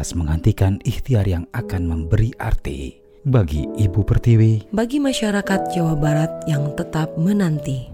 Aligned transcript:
lantas 0.00 0.16
menghentikan 0.16 0.80
ikhtiar 0.80 1.28
yang 1.28 1.44
akan 1.52 1.84
memberi 1.84 2.32
arti 2.40 3.04
bagi 3.28 3.68
Ibu 3.68 4.00
Pertiwi. 4.00 4.72
bagi 4.72 4.96
masyarakat 4.96 5.76
Jawa 5.76 5.92
Barat 5.92 6.40
yang 6.48 6.72
tetap 6.72 7.12
menanti. 7.20 7.92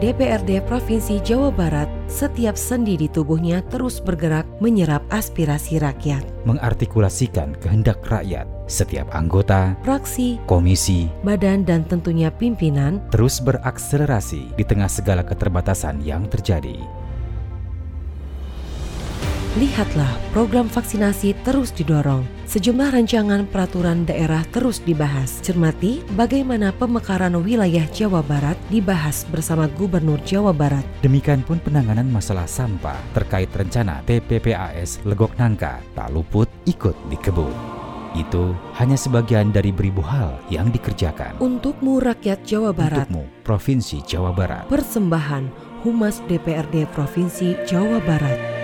DPRD 0.00 0.64
Provinsi 0.64 1.20
Jawa 1.20 1.52
Barat 1.52 1.92
setiap 2.08 2.56
sendi 2.56 2.96
di 2.96 3.12
tubuhnya 3.12 3.60
terus 3.68 4.00
bergerak 4.00 4.48
menyerap 4.64 5.04
aspirasi 5.12 5.76
rakyat. 5.76 6.24
mengartikulasikan 6.48 7.52
kehendak 7.60 8.00
rakyat. 8.08 8.48
Setiap 8.64 9.04
anggota, 9.12 9.76
Fraksi, 9.84 10.40
komisi, 10.48 11.12
badan 11.20 11.68
dan 11.68 11.84
tentunya 11.84 12.32
pimpinan 12.32 13.04
terus 13.12 13.44
berakselerasi 13.44 14.56
di 14.56 14.64
tengah 14.64 14.88
segala 14.88 15.20
keterbatasan 15.20 16.00
yang 16.00 16.24
terjadi. 16.32 17.03
Lihatlah, 19.54 20.10
program 20.34 20.66
vaksinasi 20.66 21.30
terus 21.46 21.70
didorong. 21.70 22.26
Sejumlah 22.50 22.90
rancangan 22.90 23.46
peraturan 23.46 24.02
daerah 24.02 24.42
terus 24.50 24.82
dibahas. 24.82 25.38
Cermati 25.46 26.02
bagaimana 26.18 26.74
pemekaran 26.74 27.38
wilayah 27.38 27.86
Jawa 27.94 28.18
Barat 28.26 28.58
dibahas 28.66 29.22
bersama 29.30 29.70
Gubernur 29.78 30.18
Jawa 30.26 30.50
Barat. 30.50 30.82
Demikian 31.06 31.46
pun 31.46 31.62
penanganan 31.62 32.10
masalah 32.10 32.50
sampah 32.50 32.98
terkait 33.14 33.46
rencana 33.54 34.02
TPPAS 34.10 35.06
Legok 35.06 35.38
Nangka 35.38 35.78
tak 35.94 36.10
luput 36.10 36.50
ikut 36.66 36.98
dikebut. 37.06 37.54
Itu 38.18 38.58
hanya 38.74 38.98
sebagian 38.98 39.54
dari 39.54 39.70
beribu 39.70 40.02
hal 40.02 40.34
yang 40.50 40.74
dikerjakan. 40.74 41.38
Untukmu 41.38 42.02
rakyat 42.02 42.42
Jawa 42.42 42.74
Barat, 42.74 43.06
Untukmu, 43.06 43.46
Provinsi 43.46 44.02
Jawa 44.02 44.34
Barat. 44.34 44.66
persembahan 44.66 45.46
Humas 45.86 46.18
DPRD 46.26 46.90
Provinsi 46.90 47.54
Jawa 47.70 48.02
Barat. 48.02 48.63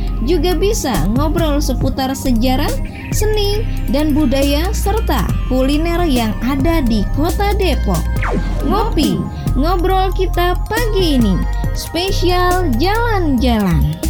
juga 0.25 0.53
bisa 0.53 0.93
ngobrol 1.17 1.57
seputar 1.57 2.13
sejarah, 2.13 2.69
seni, 3.09 3.65
dan 3.89 4.13
budaya 4.13 4.69
serta 4.69 5.25
kuliner 5.49 6.05
yang 6.05 6.33
ada 6.45 6.81
di 6.85 7.01
Kota 7.17 7.53
Depok. 7.57 8.01
Ngopi, 8.65 9.17
ngobrol 9.57 10.13
kita 10.13 10.57
pagi 10.69 11.17
ini, 11.17 11.35
spesial 11.73 12.69
jalan-jalan. 12.77 14.01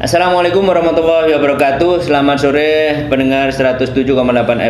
Assalamualaikum 0.00 0.64
warahmatullahi 0.64 1.36
wabarakatuh 1.36 2.08
Selamat 2.08 2.40
sore 2.40 3.04
pendengar 3.12 3.52
107,8 3.52 4.08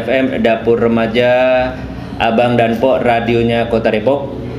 FM 0.02 0.42
Dapur 0.42 0.74
Remaja 0.74 1.30
Abang 2.18 2.58
dan 2.58 2.82
Pok 2.82 2.98
radionya 3.06 3.70
Kota 3.70 3.94
Depok 3.94 4.49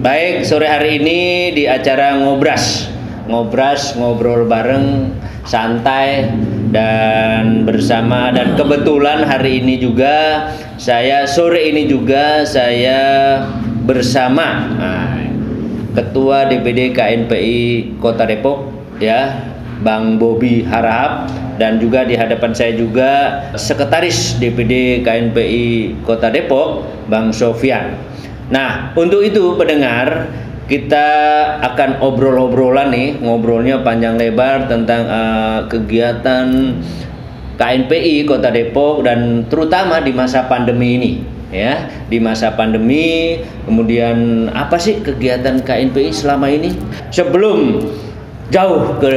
Baik 0.00 0.48
sore 0.48 0.64
hari 0.64 0.96
ini 0.96 1.52
di 1.52 1.68
acara 1.68 2.16
Ngobras 2.16 2.88
Ngobras 3.28 4.00
ngobrol 4.00 4.48
bareng 4.48 5.12
santai 5.44 6.24
dan 6.72 7.68
bersama 7.68 8.32
dan 8.32 8.56
kebetulan 8.56 9.28
hari 9.28 9.60
ini 9.60 9.76
juga 9.76 10.48
saya 10.80 11.28
sore 11.28 11.68
ini 11.68 11.84
juga 11.84 12.48
saya 12.48 13.00
bersama 13.84 14.72
nah, 14.80 15.20
Ketua 15.92 16.48
DPD 16.48 16.96
KNPI 16.96 18.00
Kota 18.00 18.24
Depok 18.24 18.72
ya 19.04 19.36
Bang 19.84 20.16
Bobi 20.16 20.64
Harahap 20.64 21.28
dan 21.60 21.76
juga 21.76 22.08
di 22.08 22.16
hadapan 22.16 22.56
saya 22.56 22.72
juga 22.72 23.44
Sekretaris 23.52 24.40
DPD 24.40 25.04
KNPI 25.04 26.00
Kota 26.08 26.32
Depok 26.32 26.88
Bang 27.12 27.36
Sofian. 27.36 28.00
Nah, 28.50 28.90
untuk 28.98 29.22
itu 29.22 29.54
pendengar 29.54 30.26
kita 30.66 31.06
akan 31.62 32.02
obrol-obrolan 32.02 32.90
nih, 32.94 33.18
ngobrolnya 33.22 33.82
panjang 33.82 34.18
lebar 34.18 34.66
tentang 34.70 35.02
eh, 35.06 35.58
kegiatan 35.70 36.46
KNPI 37.58 38.26
Kota 38.26 38.50
Depok 38.50 39.06
dan 39.06 39.46
terutama 39.46 40.02
di 40.02 40.10
masa 40.10 40.46
pandemi 40.50 40.98
ini 40.98 41.12
ya. 41.54 41.90
Di 42.10 42.18
masa 42.18 42.54
pandemi 42.54 43.38
kemudian 43.66 44.48
apa 44.50 44.78
sih 44.78 45.02
kegiatan 45.02 45.62
KNPI 45.62 46.10
selama 46.10 46.50
ini? 46.50 46.74
Sebelum 47.14 47.86
jauh 48.50 48.98
ke 48.98 49.16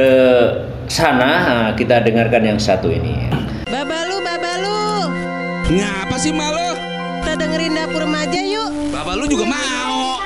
sana 0.86 1.30
nah, 1.42 1.70
kita 1.74 2.02
dengarkan 2.02 2.54
yang 2.54 2.60
satu 2.60 2.90
ini. 2.90 3.30
Babalu, 3.66 4.16
babalu, 4.22 4.78
Ngapa 5.74 6.16
sih 6.20 6.30
malu? 6.30 6.73
Kita 7.34 7.50
dengerin 7.50 7.74
dapur 7.74 8.00
remaja 8.06 8.40
yuk. 8.46 8.70
Bapak 8.94 9.14
lu 9.18 9.26
juga 9.26 9.50
mau. 9.50 10.22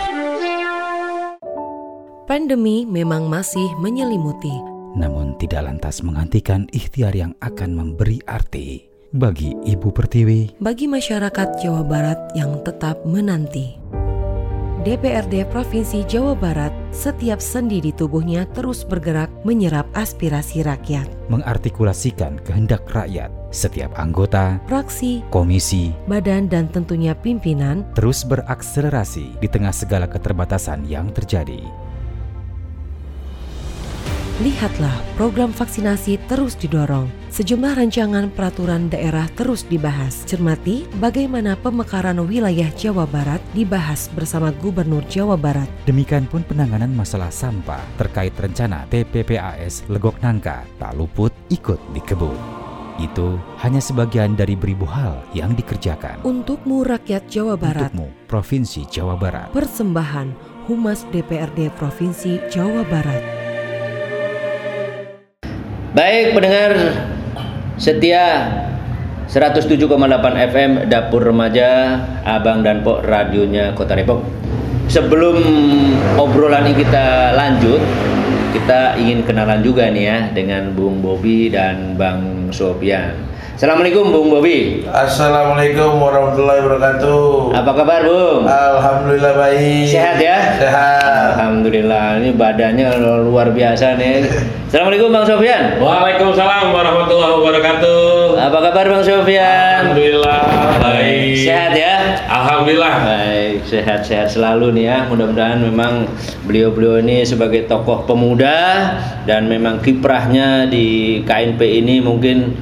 Pandemi 2.29 2.85
memang 2.85 3.33
masih 3.33 3.65
menyelimuti, 3.81 4.53
Namun 4.93 5.33
tidak 5.41 5.65
lantas 5.65 6.05
menghentikan 6.05 6.69
ikhtiar 6.69 7.17
yang 7.17 7.33
akan 7.41 7.73
memberi 7.73 8.21
arti 8.29 8.93
bagi 9.17 9.57
Ibu 9.57 9.89
Pertiwi. 9.89 10.61
bagi 10.61 10.85
masyarakat 10.85 11.65
Jawa 11.65 11.81
Barat 11.81 12.21
yang 12.37 12.61
tetap 12.61 13.01
menanti. 13.09 13.81
DPRD 14.85 15.49
Provinsi 15.49 16.05
Jawa 16.05 16.37
Barat 16.37 16.77
setiap 16.93 17.41
sendi 17.41 17.81
di 17.81 17.97
tubuhnya 17.97 18.45
terus 18.53 18.85
bergerak 18.85 19.33
menyerap 19.49 19.89
aspirasi 19.97 20.61
rakyat. 20.61 21.09
mengartikulasikan 21.33 22.37
kehendak 22.45 22.85
rakyat. 22.93 23.33
Setiap 23.49 23.97
anggota, 23.97 24.61
Fraksi, 24.69 25.25
komisi, 25.33 25.97
badan 26.05 26.53
dan 26.53 26.69
tentunya 26.69 27.17
pimpinan 27.17 27.81
terus 27.97 28.21
berakselerasi 28.29 29.41
di 29.41 29.49
tengah 29.49 29.73
segala 29.73 30.05
keterbatasan 30.05 30.85
yang 30.85 31.09
terjadi. 31.17 31.65
Lihatlah, 34.39 34.95
program 35.19 35.51
vaksinasi 35.51 36.15
terus 36.31 36.55
didorong. 36.55 37.11
Sejumlah 37.35 37.75
rancangan 37.75 38.31
peraturan 38.31 38.87
daerah 38.87 39.27
terus 39.35 39.67
dibahas. 39.67 40.23
Cermati 40.31 40.87
bagaimana 41.03 41.59
pemekaran 41.59 42.23
wilayah 42.23 42.71
Jawa 42.79 43.03
Barat 43.03 43.43
dibahas 43.51 44.07
bersama 44.15 44.55
Gubernur 44.63 45.03
Jawa 45.11 45.35
Barat. 45.35 45.67
Demikian 45.91 46.31
pun 46.31 46.47
penanganan 46.47 46.95
masalah 46.95 47.35
sampah 47.35 47.83
terkait 47.99 48.31
rencana 48.39 48.87
TPPAS 48.87 49.91
Legok 49.91 50.23
Nangka 50.23 50.63
tak 50.79 50.95
luput 50.95 51.35
ikut 51.51 51.83
dikebut. 51.91 52.68
Itu 52.99 53.39
hanya 53.63 53.79
sebagian 53.79 54.35
dari 54.35 54.59
beribu 54.59 54.83
hal 54.83 55.23
yang 55.31 55.55
dikerjakan. 55.55 56.19
Untukmu 56.27 56.83
rakyat 56.83 57.31
Jawa 57.31 57.55
Barat, 57.55 57.95
Untukmu, 57.95 58.11
Provinsi 58.27 58.91
Jawa 58.91 59.15
Barat. 59.15 59.55
persembahan 59.55 60.35
Humas 60.67 61.07
DPRD 61.15 61.71
Provinsi 61.79 62.43
Jawa 62.51 62.83
Barat. 62.91 63.23
Baik 65.95 66.35
pendengar 66.35 66.75
setia 67.79 68.51
107,8 69.31 69.87
FM 70.51 70.71
Dapur 70.91 71.23
Remaja 71.23 72.03
Abang 72.27 72.67
dan 72.67 72.83
Pok 72.83 73.07
radionya 73.07 73.79
Kota 73.79 73.95
Depok. 73.95 74.27
Sebelum 74.91 75.39
obrolan 76.19 76.67
ini 76.67 76.83
kita 76.83 77.37
lanjut, 77.37 77.79
kita 78.53 78.97
ingin 78.97 79.25
kenalan 79.25 79.61
juga 79.61 79.93
nih 79.93 80.05
ya 80.09 80.19
dengan 80.33 80.73
Bung 80.73 81.05
Bobi 81.05 81.53
dan 81.53 81.99
Bang 82.01 82.49
Sofian. 82.49 83.29
Assalamualaikum 83.59 84.15
Bung 84.15 84.31
Bobi. 84.31 84.87
Assalamualaikum 84.87 85.99
warahmatullahi 85.99 86.63
wabarakatuh. 86.63 87.59
Apa 87.59 87.73
kabar 87.75 88.07
Bung? 88.07 88.47
Alhamdulillah 88.47 89.35
baik. 89.35 89.91
Sehat 89.91 90.23
ya? 90.23 90.39
Sehat. 90.63 91.35
Alhamdulillah 91.35 92.23
ini 92.23 92.39
badannya 92.39 92.87
luar 93.27 93.51
biasa 93.51 93.99
nih. 93.99 94.31
Assalamualaikum 94.71 95.11
Bang 95.11 95.27
Sofian. 95.27 95.83
Waalaikumsalam 95.83 96.71
warahmatullahi 96.71 97.35
wabarakatuh. 97.35 98.39
Apa 98.39 98.59
kabar 98.71 98.85
Bang 98.95 99.03
Sofian? 99.03 99.91
Alhamdulillah 99.91 100.39
baik. 100.79 101.43
Sehat 101.43 101.75
ya? 101.75 101.98
Alhamdulillah. 102.27 102.95
Baik, 103.07 103.63
sehat-sehat 103.69 104.35
selalu 104.35 104.75
nih 104.75 104.85
ya. 104.91 104.99
Mudah-mudahan 105.07 105.63
memang 105.63 106.11
beliau-beliau 106.49 106.99
ini 106.99 107.23
sebagai 107.23 107.71
tokoh 107.71 108.03
pemuda 108.09 108.99
dan 109.29 109.47
memang 109.47 109.79
kiprahnya 109.79 110.67
di 110.67 111.21
KNP 111.23 111.61
ini 111.63 112.03
mungkin 112.03 112.59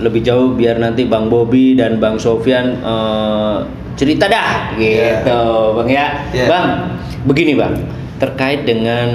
lebih 0.00 0.24
jauh 0.24 0.56
biar 0.56 0.80
nanti 0.80 1.04
Bang 1.04 1.28
Bobi 1.28 1.76
dan 1.76 2.00
Bang 2.00 2.16
Sofian 2.16 2.80
eh, 2.82 3.56
cerita 3.94 4.26
dah 4.26 4.74
gitu 4.74 5.42
bang 5.78 5.88
ya 5.90 6.06
Iya. 6.34 6.46
bang 6.50 6.66
begini 7.30 7.54
bang 7.54 7.78
terkait 8.18 8.66
dengan 8.66 9.06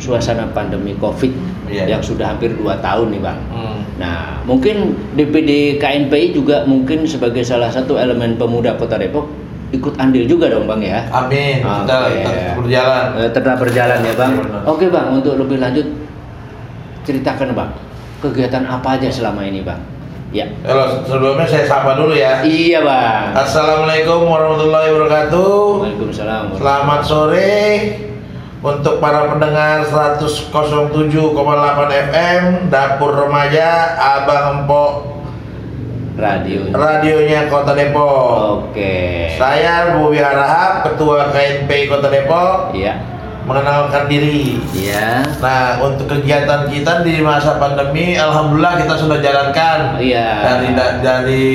suasana 0.00 0.48
pandemi 0.56 0.96
covid 0.96 1.30
Iya. 1.72 1.84
yang 1.88 2.02
sudah 2.02 2.28
hampir 2.28 2.52
dua 2.52 2.76
tahun 2.78 3.08
nih 3.10 3.22
bang 3.22 3.38
Hmm. 3.48 3.80
nah 3.96 4.16
mungkin 4.42 4.76
DPD 5.12 5.50
KNPI 5.76 6.32
juga 6.32 6.62
mungkin 6.64 7.04
sebagai 7.04 7.40
salah 7.40 7.68
satu 7.68 7.96
elemen 7.96 8.36
pemuda 8.36 8.76
kota 8.76 8.96
Depok 8.96 9.26
ikut 9.70 9.96
andil 9.96 10.24
juga 10.26 10.46
dong 10.46 10.66
bang 10.66 10.80
ya 10.82 11.00
Amin. 11.08 11.64
Kita 11.64 11.96
Oke. 12.04 12.20
tetap 12.20 12.36
berjalan. 12.54 13.04
Eh, 13.16 13.30
tetap 13.32 13.56
berjalan 13.56 13.98
ya 13.98 14.12
bang. 14.12 14.30
Iya, 14.30 14.42
benar. 14.42 14.62
Oke 14.66 14.86
bang, 14.86 15.06
untuk 15.10 15.34
lebih 15.34 15.56
lanjut 15.58 15.86
ceritakan 17.02 17.48
bang 17.52 17.70
kegiatan 18.20 18.62
apa 18.62 18.88
aja 18.94 19.08
selama 19.08 19.42
ini 19.42 19.64
bang? 19.64 19.80
Ya. 20.30 20.48
Halo, 20.62 21.04
sebelumnya 21.04 21.44
saya 21.44 21.64
sapa 21.64 21.92
dulu 21.92 22.12
ya. 22.12 22.40
Iya 22.40 22.80
bang. 22.80 23.32
Assalamualaikum 23.34 24.24
warahmatullahi 24.24 24.88
wabarakatuh. 24.90 25.52
Waalaikumsalam. 25.82 26.56
Selamat 26.56 27.00
sore 27.02 27.52
untuk 28.62 29.02
para 29.02 29.26
pendengar 29.26 29.82
107,8 29.82 31.34
FM 31.90 32.42
Dapur 32.70 33.10
Remaja 33.26 33.98
Abang 33.98 34.62
Empok 34.62 35.18
Radio. 36.14 36.70
radionya 36.70 37.50
Kota 37.50 37.74
Depok. 37.74 38.70
Oke. 38.70 39.34
Saya 39.34 39.98
Bobi 39.98 40.22
Harahap, 40.22 40.86
Ketua 40.86 41.34
KNPI 41.34 41.90
Kota 41.90 42.06
Depok, 42.06 42.70
Iya. 42.70 43.02
Mengenalkan 43.42 44.06
diri. 44.06 44.62
Iya. 44.70 45.26
Nah, 45.42 45.82
untuk 45.82 46.06
kegiatan 46.06 46.66
kita 46.66 47.02
di 47.02 47.18
masa 47.18 47.58
pandemi, 47.58 48.14
alhamdulillah 48.14 48.78
kita 48.78 48.94
sudah 48.94 49.18
jalankan. 49.18 49.98
Iya. 49.98 50.28
Dari 50.40 50.68
da- 50.72 50.98
dari 51.02 51.46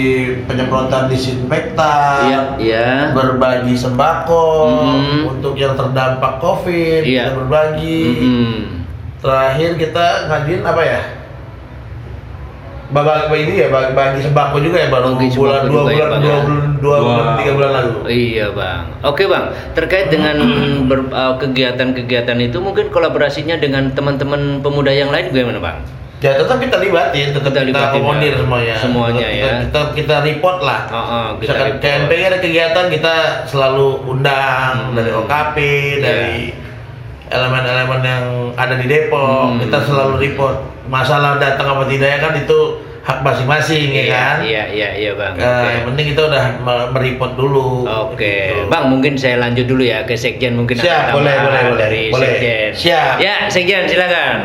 penyemprotan 0.44 1.08
disinfektan, 1.08 2.22
Iya. 2.28 2.40
Iya. 2.60 2.88
berbagi 3.16 3.74
sembako 3.74 4.48
Mhm. 4.68 5.20
untuk 5.32 5.54
yang 5.56 5.74
terdampak 5.74 6.44
COVID, 6.44 7.02
Iya. 7.08 7.32
kita 7.32 7.32
berbagi. 7.36 8.02
Mm-mm. 8.04 8.54
Terakhir 9.18 9.72
kita 9.76 10.06
ngajuin 10.30 10.62
apa 10.62 10.82
ya? 10.86 11.02
Babak 12.88 13.28
ini 13.36 13.60
ya 13.60 13.68
bagi, 13.68 13.92
bagi 13.92 14.20
sembako 14.24 14.64
juga 14.64 14.80
ya 14.80 14.88
baru 14.88 15.20
Bagi 15.20 15.36
bulan 15.36 15.68
dua 15.68 15.82
juga 15.84 15.92
ya, 15.92 16.06
bulan 16.08 16.08
Bang, 16.08 16.22
dua 16.24 16.32
ya? 16.32 16.40
bulan 16.40 16.64
dua 16.80 16.98
bulan 17.04 17.26
tiga 17.36 17.52
bulan 17.52 17.72
lalu. 17.76 17.92
Iya 18.08 18.46
bang. 18.56 18.82
Oke 19.04 19.24
bang. 19.28 19.46
Terkait 19.76 20.08
dengan 20.08 20.36
uh, 21.12 21.34
kegiatan-kegiatan 21.36 22.38
itu 22.40 22.58
mungkin 22.64 22.88
kolaborasinya 22.88 23.60
dengan 23.60 23.92
teman-teman 23.92 24.64
pemuda 24.64 24.96
yang 24.96 25.12
lain 25.12 25.36
bagaimana 25.36 25.60
bang? 25.60 25.78
Ya 26.18 26.34
tetap 26.34 26.58
kita 26.58 26.82
libatin, 26.82 27.30
tetap 27.30 27.52
Kita 27.54 27.62
kita, 27.62 27.84
akomodir 27.94 28.34
ya. 28.34 28.38
semuanya. 28.42 28.76
Semuanya, 28.82 29.28
ya. 29.30 29.54
Kita, 29.70 29.82
kita, 29.94 30.16
report 30.26 30.66
lah. 30.66 30.82
Oh, 30.90 30.98
oh, 30.98 31.28
kita 31.38 31.54
Misalkan 31.54 31.68
report. 31.78 31.84
KNP 31.86 32.12
ada 32.26 32.38
kegiatan 32.42 32.86
kita 32.90 33.14
selalu 33.46 33.88
undang 34.08 34.74
Hmm. 34.90 34.96
dari 34.98 35.12
OKP, 35.14 35.58
dari 36.02 36.34
elemen-elemen 37.30 38.02
yang 38.02 38.24
ada 38.54 38.76
di 38.76 38.86
Depok, 38.86 39.22
Hmm. 39.50 39.60
kita 39.60 39.78
selalu 39.84 40.16
report. 40.22 40.58
Masalah 40.88 41.36
datang 41.36 41.68
apa 41.70 41.84
tidaknya 41.86 42.20
kan 42.20 42.34
itu 42.34 42.60
hak 43.02 43.20
masing-masing 43.22 43.88
ya 43.90 44.06
kan. 44.10 44.36
Iya 44.42 44.64
iya 44.68 44.90
iya 44.94 45.12
bang. 45.14 45.34
Eh, 45.34 45.44
Oke. 45.44 45.68
Yang 45.70 45.86
penting 45.86 46.06
kita 46.10 46.22
udah 46.26 46.46
me- 46.58 46.90
mereport 46.92 47.34
dulu. 47.36 47.84
Oke, 47.86 48.24
Gitu. 48.52 48.68
Bang 48.68 48.88
mungkin 48.90 49.16
saya 49.16 49.36
lanjut 49.38 49.64
dulu 49.64 49.80
ya 49.82 50.04
ke 50.04 50.14
Sekjen 50.14 50.56
mungkin 50.56 50.76
Siap, 50.76 50.92
ada 51.06 51.14
boleh, 51.14 51.36
boleh, 51.38 51.62
boleh. 51.66 51.78
dari 51.78 52.02
Boleh. 52.08 52.28
Sekjen. 52.30 52.70
Siap. 52.74 53.16
Ya 53.18 53.36
Sekjen 53.48 53.84
silakan. 53.86 54.38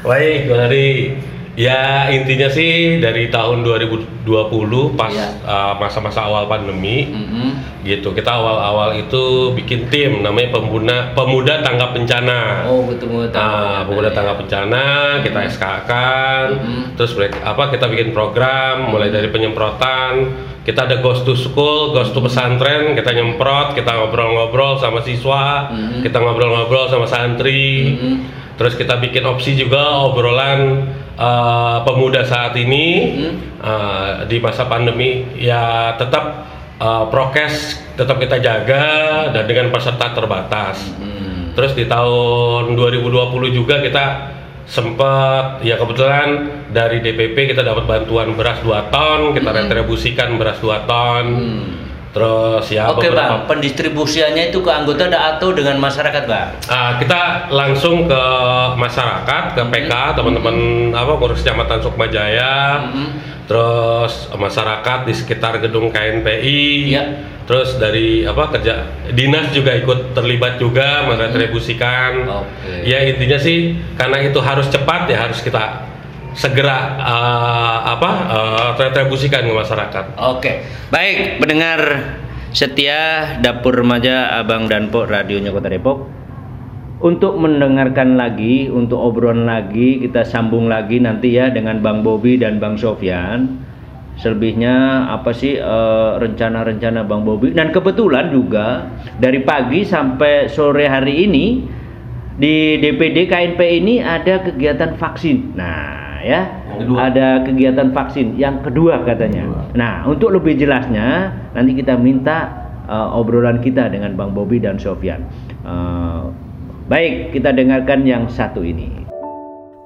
Baik, 0.00 0.48
Bang 0.48 0.62
Ari. 0.64 0.88
Ya 1.58 2.06
intinya 2.14 2.46
sih 2.46 3.02
dari 3.02 3.34
tahun 3.34 3.66
2020 3.66 4.94
pas 4.94 5.10
Iya. 5.10 5.42
uh, 5.42 5.74
masa-masa 5.74 6.22
awal 6.22 6.46
pandemi 6.46 7.10
Mhm. 7.10 7.82
gitu 7.82 8.14
kita 8.14 8.30
awal-awal 8.30 8.94
itu 8.94 9.50
bikin 9.58 9.90
tim 9.90 10.22
namanya 10.22 10.54
pemuda 10.54 11.10
pemuda 11.18 11.58
tanggap 11.66 11.98
bencana. 11.98 12.62
Oh 12.62 12.86
betul 12.86 13.26
betul. 13.26 13.42
Nah, 13.42 13.82
pemuda 13.82 14.14
tanggap 14.14 14.38
bencana 14.38 14.84
kita 15.26 15.38
SK 15.50 15.64
kan, 15.82 16.46
Mhm. 16.62 16.82
terus 16.94 17.18
mereka- 17.18 17.42
apa 17.42 17.74
kita 17.74 17.90
bikin 17.90 18.14
program 18.14 18.94
mulai 18.94 19.10
dari 19.10 19.26
penyemprotan, 19.26 20.30
kita 20.62 20.86
ada 20.86 21.02
ghost 21.02 21.26
to 21.26 21.34
school, 21.34 21.90
ghost 21.90 22.14
to 22.14 22.22
pesantren, 22.22 22.94
kita 22.94 23.10
nyemprot, 23.10 23.74
kita 23.74 23.98
ngobrol-ngobrol 23.98 24.78
sama 24.78 25.02
siswa, 25.02 25.74
Mhm. 25.74 26.06
kita 26.06 26.22
ngobrol-ngobrol 26.22 26.86
sama 26.86 27.02
santri, 27.02 27.98
Mhm. 27.98 28.16
Terus 28.58 28.74
kita 28.74 28.98
bikin 28.98 29.22
opsi 29.22 29.54
juga 29.54 30.02
obrolan 30.02 30.90
uh, 31.14 31.86
pemuda 31.86 32.26
saat 32.26 32.58
ini 32.58 33.14
uh, 33.62 34.26
di 34.26 34.42
masa 34.42 34.66
pandemi 34.66 35.24
ya 35.38 35.94
tetap 35.94 36.44
uh, 36.82 37.06
prokes 37.06 37.78
tetap 37.94 38.18
kita 38.18 38.42
jaga 38.42 38.86
dan 39.30 39.46
dengan 39.46 39.70
peserta 39.70 40.10
terbatas. 40.14 40.82
Hmm. 40.98 41.54
Terus 41.54 41.74
di 41.74 41.90
tahun 41.90 42.78
2020 42.78 43.10
juga 43.50 43.82
kita 43.82 44.04
sempat 44.68 45.64
ya 45.64 45.80
kebetulan 45.80 46.60
dari 46.70 47.00
DPP 47.00 47.56
kita 47.56 47.64
dapat 47.64 47.88
bantuan 47.88 48.36
beras 48.36 48.60
2 48.60 48.92
ton, 48.92 49.20
kita 49.32 49.50
Mm-mm. 49.50 49.60
retribusikan 49.64 50.36
beras 50.38 50.60
2 50.60 50.86
ton. 50.86 51.24
Hmm. 51.24 51.87
Terus 52.08 52.64
ya 52.72 52.88
Oke 52.88 53.12
beberapa 53.12 53.44
bang, 53.44 53.46
pendistribusiannya 53.46 54.48
itu 54.48 54.64
ke 54.64 54.70
anggota 54.72 55.06
atau 55.12 55.52
dengan 55.52 55.76
masyarakat 55.76 56.24
bang? 56.24 56.48
Ah, 56.66 56.96
kita 56.96 57.52
langsung 57.52 58.08
ke 58.08 58.22
masyarakat, 58.74 59.44
ke 59.52 59.62
PK, 59.68 59.92
teman-teman 60.16 60.56
apa 60.96 61.12
pengurus 61.14 61.44
kecamatan 61.44 61.78
Sukma 61.84 62.08
Jaya, 62.08 62.80
Mhm. 62.88 63.06
terus 63.44 64.32
masyarakat 64.32 65.04
di 65.04 65.12
sekitar 65.12 65.60
gedung 65.60 65.92
KNPI, 65.92 66.92
Iya. 66.96 67.04
terus 67.44 67.76
dari 67.76 68.24
apa 68.24 68.52
kerja 68.52 68.88
dinas 69.12 69.52
juga 69.52 69.76
ikut 69.76 70.16
terlibat 70.16 70.56
juga 70.56 71.04
meretribusikan. 71.04 72.24
Oke. 72.24 72.88
Ya 72.88 73.04
intinya 73.04 73.36
sih 73.36 73.76
karena 73.96 74.20
itu 74.20 74.40
harus 74.40 74.68
cepat 74.68 75.08
ya 75.08 75.28
harus 75.28 75.40
kita 75.40 75.84
segera 76.36 76.98
ah, 77.00 77.78
apa 77.96 78.10
ah, 78.10 78.68
retribusikan 78.76 79.44
ke 79.44 79.52
masyarakat. 79.52 80.04
Oke, 80.18 80.64
baik 80.92 81.40
pendengar 81.40 81.80
setia 82.52 83.34
Dapur 83.44 83.76
Remaja 83.76 84.32
Abang 84.40 84.66
dan 84.68 84.88
Pok 84.88 85.08
radionya 85.08 85.52
Kota 85.52 85.68
Depok. 85.68 85.98
Untuk 86.98 87.38
mendengarkan 87.38 88.18
lagi, 88.18 88.66
untuk 88.66 88.98
obrolan 88.98 89.46
lagi, 89.46 90.02
kita 90.02 90.26
sambung 90.26 90.66
lagi 90.66 90.98
nanti 90.98 91.38
ya 91.38 91.46
dengan 91.46 91.78
Bang 91.78 92.02
Bobi 92.02 92.34
dan 92.42 92.58
Bang 92.58 92.74
Sofyan. 92.74 93.70
Selebihnya 94.18 95.06
apa 95.06 95.30
sih 95.30 95.54
eh, 95.54 96.12
rencana-rencana 96.18 97.06
Bang 97.06 97.22
Bobi? 97.22 97.54
Dan 97.54 97.70
kebetulan 97.70 98.34
juga 98.34 98.90
dari 99.14 99.46
pagi 99.46 99.86
sampai 99.86 100.50
sore 100.50 100.90
hari 100.90 101.22
ini 101.22 101.46
di 102.34 102.82
DPD 102.82 103.30
KNP 103.30 103.60
ini 103.62 104.02
ada 104.02 104.42
kegiatan 104.42 104.98
vaksin. 104.98 105.54
Nah, 105.54 106.07
ya, 106.22 106.48
ada 106.98 107.42
kegiatan 107.46 107.90
vaksin 107.92 108.38
yang 108.38 108.62
kedua 108.62 109.02
katanya. 109.06 109.70
Nah, 109.74 110.06
untuk 110.06 110.34
lebih 110.34 110.58
jelasnya 110.58 111.32
nanti 111.54 111.74
kita 111.76 111.94
minta 111.98 112.52
uh, 112.88 113.14
obrolan 113.18 113.62
kita 113.62 113.90
dengan 113.90 114.14
Bang 114.18 114.34
Bobi 114.34 114.58
dan 114.58 114.78
Sofyan. 114.80 115.24
Uh, 115.62 116.30
baik, 116.90 117.34
kita 117.36 117.52
dengarkan 117.54 118.02
yang 118.06 118.26
satu 118.26 118.64
ini. 118.64 119.06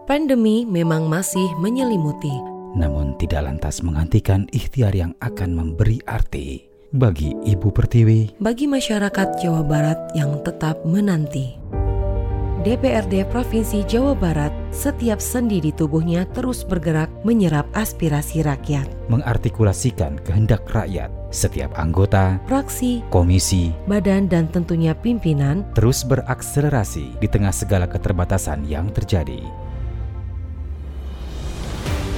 Pandemi 0.07 0.67
memang 0.67 1.07
masih 1.07 1.47
menyelimuti. 1.63 2.53
namun 2.73 3.17
tidak 3.21 3.45
lantas 3.45 3.85
menghentikan 3.85 4.49
ikhtiar 4.53 4.97
yang 4.97 5.13
akan 5.21 5.53
memberi 5.53 6.01
arti 6.09 6.65
bagi 6.93 7.33
Ibu 7.33 7.73
Pertiwi 7.73 8.41
bagi 8.41 8.69
masyarakat 8.69 9.29
Jawa 9.41 9.63
Barat 9.65 10.13
yang 10.17 10.41
tetap 10.45 10.85
menanti. 10.85 11.57
DPRD 12.63 13.27
Provinsi 13.27 13.83
Jawa 13.91 14.15
Barat 14.15 14.55
setiap 14.71 15.19
sendi 15.19 15.59
di 15.59 15.75
tubuhnya 15.75 16.23
terus 16.31 16.63
bergerak 16.63 17.11
menyerap 17.27 17.67
aspirasi 17.75 18.47
rakyat. 18.47 18.87
mengartikulasikan 19.11 20.23
kehendak 20.23 20.63
rakyat. 20.71 21.11
Setiap 21.35 21.75
anggota, 21.75 22.39
Fraksi, 22.47 23.03
komisi, 23.11 23.75
badan 23.91 24.31
dan 24.31 24.47
tentunya 24.47 24.95
pimpinan 24.95 25.67
terus 25.75 26.07
berakselerasi 26.07 27.19
di 27.19 27.27
tengah 27.27 27.51
segala 27.51 27.91
keterbatasan 27.91 28.63
yang 28.71 28.95
terjadi. 28.95 29.43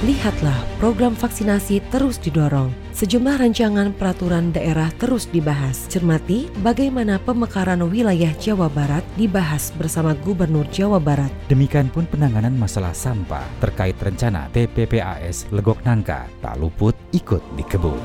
Lihatlah, 0.05 0.61
program 0.77 1.17
vaksinasi 1.17 1.81
terus 1.89 2.21
didorong. 2.21 2.84
Sejumlah 2.95 3.43
rancangan 3.43 3.91
peraturan 3.91 4.55
daerah 4.55 4.87
terus 4.95 5.27
dibahas. 5.27 5.83
Cermati 5.91 6.47
bagaimana 6.63 7.19
pemekaran 7.19 7.83
wilayah 7.91 8.31
Jawa 8.39 8.71
Barat 8.71 9.03
dibahas 9.19 9.75
bersama 9.75 10.15
Gubernur 10.15 10.63
Jawa 10.71 10.95
Barat. 11.03 11.27
Demikian 11.51 11.91
pun 11.91 12.07
penanganan 12.07 12.55
masalah 12.55 12.95
sampah 12.95 13.43
terkait 13.59 13.99
rencana 13.99 14.47
TPPAS 14.55 15.51
Legok 15.51 15.83
Nangka 15.83 16.23
tak 16.39 16.55
luput 16.55 16.95
ikut 17.11 17.43
dikebut. 17.59 17.99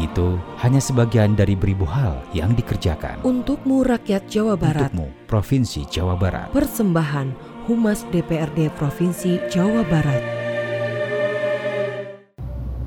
Itu 0.00 0.40
hanya 0.64 0.80
sebagian 0.80 1.36
dari 1.36 1.52
beribu 1.52 1.84
hal 1.84 2.24
yang 2.32 2.56
dikerjakan. 2.56 3.20
Untukmu 3.28 3.84
rakyat 3.84 4.32
Jawa 4.32 4.56
Barat, 4.56 4.88
Untukmu, 4.96 5.12
Provinsi 5.28 5.84
Jawa 5.92 6.16
Barat. 6.16 6.48
persembahan 6.56 7.36
Humas 7.68 8.08
DPRD 8.08 8.72
Provinsi 8.80 9.44
Jawa 9.52 9.84
Barat. 9.84 10.41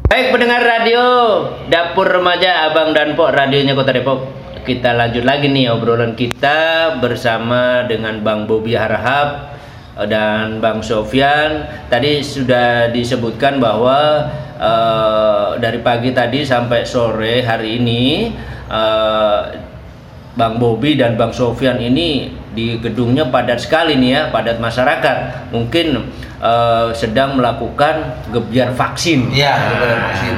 Baik 0.05 0.37
pendengar 0.37 0.61
radio 0.61 1.01
Dapur 1.65 2.05
Remaja 2.05 2.69
Abang 2.69 2.93
dan 2.93 3.17
Pok 3.17 3.33
radionya 3.33 3.73
Kota 3.73 3.89
Depok. 3.89 4.29
Kita 4.61 4.93
lanjut 4.93 5.25
lagi 5.25 5.49
nih 5.49 5.73
obrolan 5.73 6.13
kita 6.13 6.93
bersama 7.01 7.81
dengan 7.89 8.21
Bang 8.21 8.45
Bobi 8.45 8.77
Harahap 8.77 9.57
dan 10.05 10.61
Bang 10.61 10.85
Sofyan. 10.85 11.65
Tadi 11.89 12.21
sudah 12.21 12.93
disebutkan 12.93 13.57
bahwa 13.57 14.29
eh, 14.61 15.47
dari 15.57 15.81
pagi 15.81 16.13
tadi 16.13 16.45
sampai 16.45 16.85
sore 16.85 17.41
hari 17.41 17.81
ini 17.81 18.29
eh, 18.69 19.41
Bang 20.37 20.61
Bobi 20.61 21.01
dan 21.01 21.17
Bang 21.17 21.33
Sofyan 21.33 21.81
ini 21.81 22.29
di 22.55 22.79
gedungnya 22.79 23.27
padat 23.27 23.61
sekali 23.61 23.99
nih 23.99 24.09
ya, 24.15 24.21
padat 24.31 24.57
masyarakat. 24.57 25.51
Mungkin 25.51 26.07
eh, 26.39 26.87
sedang 26.95 27.35
melakukan 27.35 28.25
gebiar 28.31 28.71
vaksin. 28.73 29.29
Iya, 29.35 29.53
gebiar 29.75 29.99
vaksin. 30.09 30.35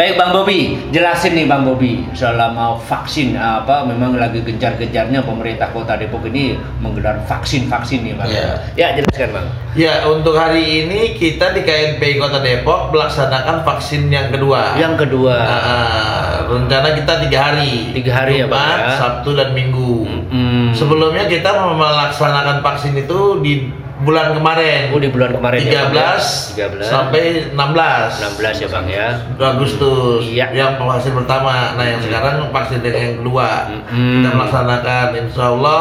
Baik 0.00 0.16
Bang 0.16 0.32
Bobi, 0.32 0.78
jelasin 0.94 1.34
nih 1.34 1.44
Bang 1.50 1.66
Bobi 1.66 2.06
selama 2.16 2.78
vaksin 2.78 3.34
apa 3.34 3.82
memang 3.84 4.16
lagi 4.16 4.40
gencar-gencarnya 4.40 5.20
pemerintah 5.20 5.68
Kota 5.74 5.98
Depok 5.98 6.24
ini 6.30 6.54
menggelar 6.78 7.20
vaksin-vaksin 7.26 8.06
nih 8.06 8.14
Bang. 8.14 8.30
Iya. 8.30 8.48
Ya, 8.78 8.88
jelaskan 8.96 9.28
Bang. 9.34 9.46
Ya, 9.74 10.06
untuk 10.06 10.38
hari 10.38 10.86
ini 10.86 11.18
kita 11.18 11.52
di 11.52 11.66
KNPI 11.66 12.22
Kota 12.22 12.38
Depok 12.38 12.94
melaksanakan 12.94 13.66
vaksin 13.66 14.06
yang 14.08 14.30
kedua. 14.30 14.78
Yang 14.78 15.04
kedua. 15.04 15.36
Nah, 15.36 16.29
rencana 16.50 16.88
kita 16.98 17.12
tiga 17.22 17.38
hari. 17.38 17.94
Tiga 17.94 18.12
hari 18.12 18.42
ya, 18.42 18.46
Bang, 18.50 18.58
Jumat, 18.58 18.78
ya. 18.82 18.90
Sabtu 18.98 19.30
dan 19.38 19.48
Minggu. 19.54 19.92
Hmm. 20.28 20.74
Sebelumnya 20.74 21.30
kita 21.30 21.50
melaksanakan 21.70 22.58
vaksin 22.60 22.98
itu 22.98 23.38
di 23.38 23.70
bulan 24.00 24.32
kemarin. 24.34 24.90
Oh, 24.90 24.98
di 24.98 25.12
bulan 25.12 25.36
kemarin 25.36 25.60
ya, 25.62 25.86
13, 25.86 25.92
Bang, 25.92 25.94
ya? 25.94 26.66
13 26.74 26.90
sampai 26.90 27.22
16. 27.54 28.10
16 28.18 28.62
ya 28.64 28.68
Bang 28.68 28.86
ya. 28.88 29.06
Agustus 29.38 30.22
Iya. 30.26 30.46
yang 30.50 30.74
vaksin 30.76 31.12
pertama. 31.14 31.76
Nah, 31.78 31.84
yang 31.86 32.00
sekarang 32.02 32.50
vaksin 32.50 32.80
yang 32.82 33.20
kedua. 33.22 33.48
Hmm. 33.86 34.24
Kita 34.24 34.28
melaksanakan 34.34 35.06
insya 35.14 35.44
Allah 35.54 35.80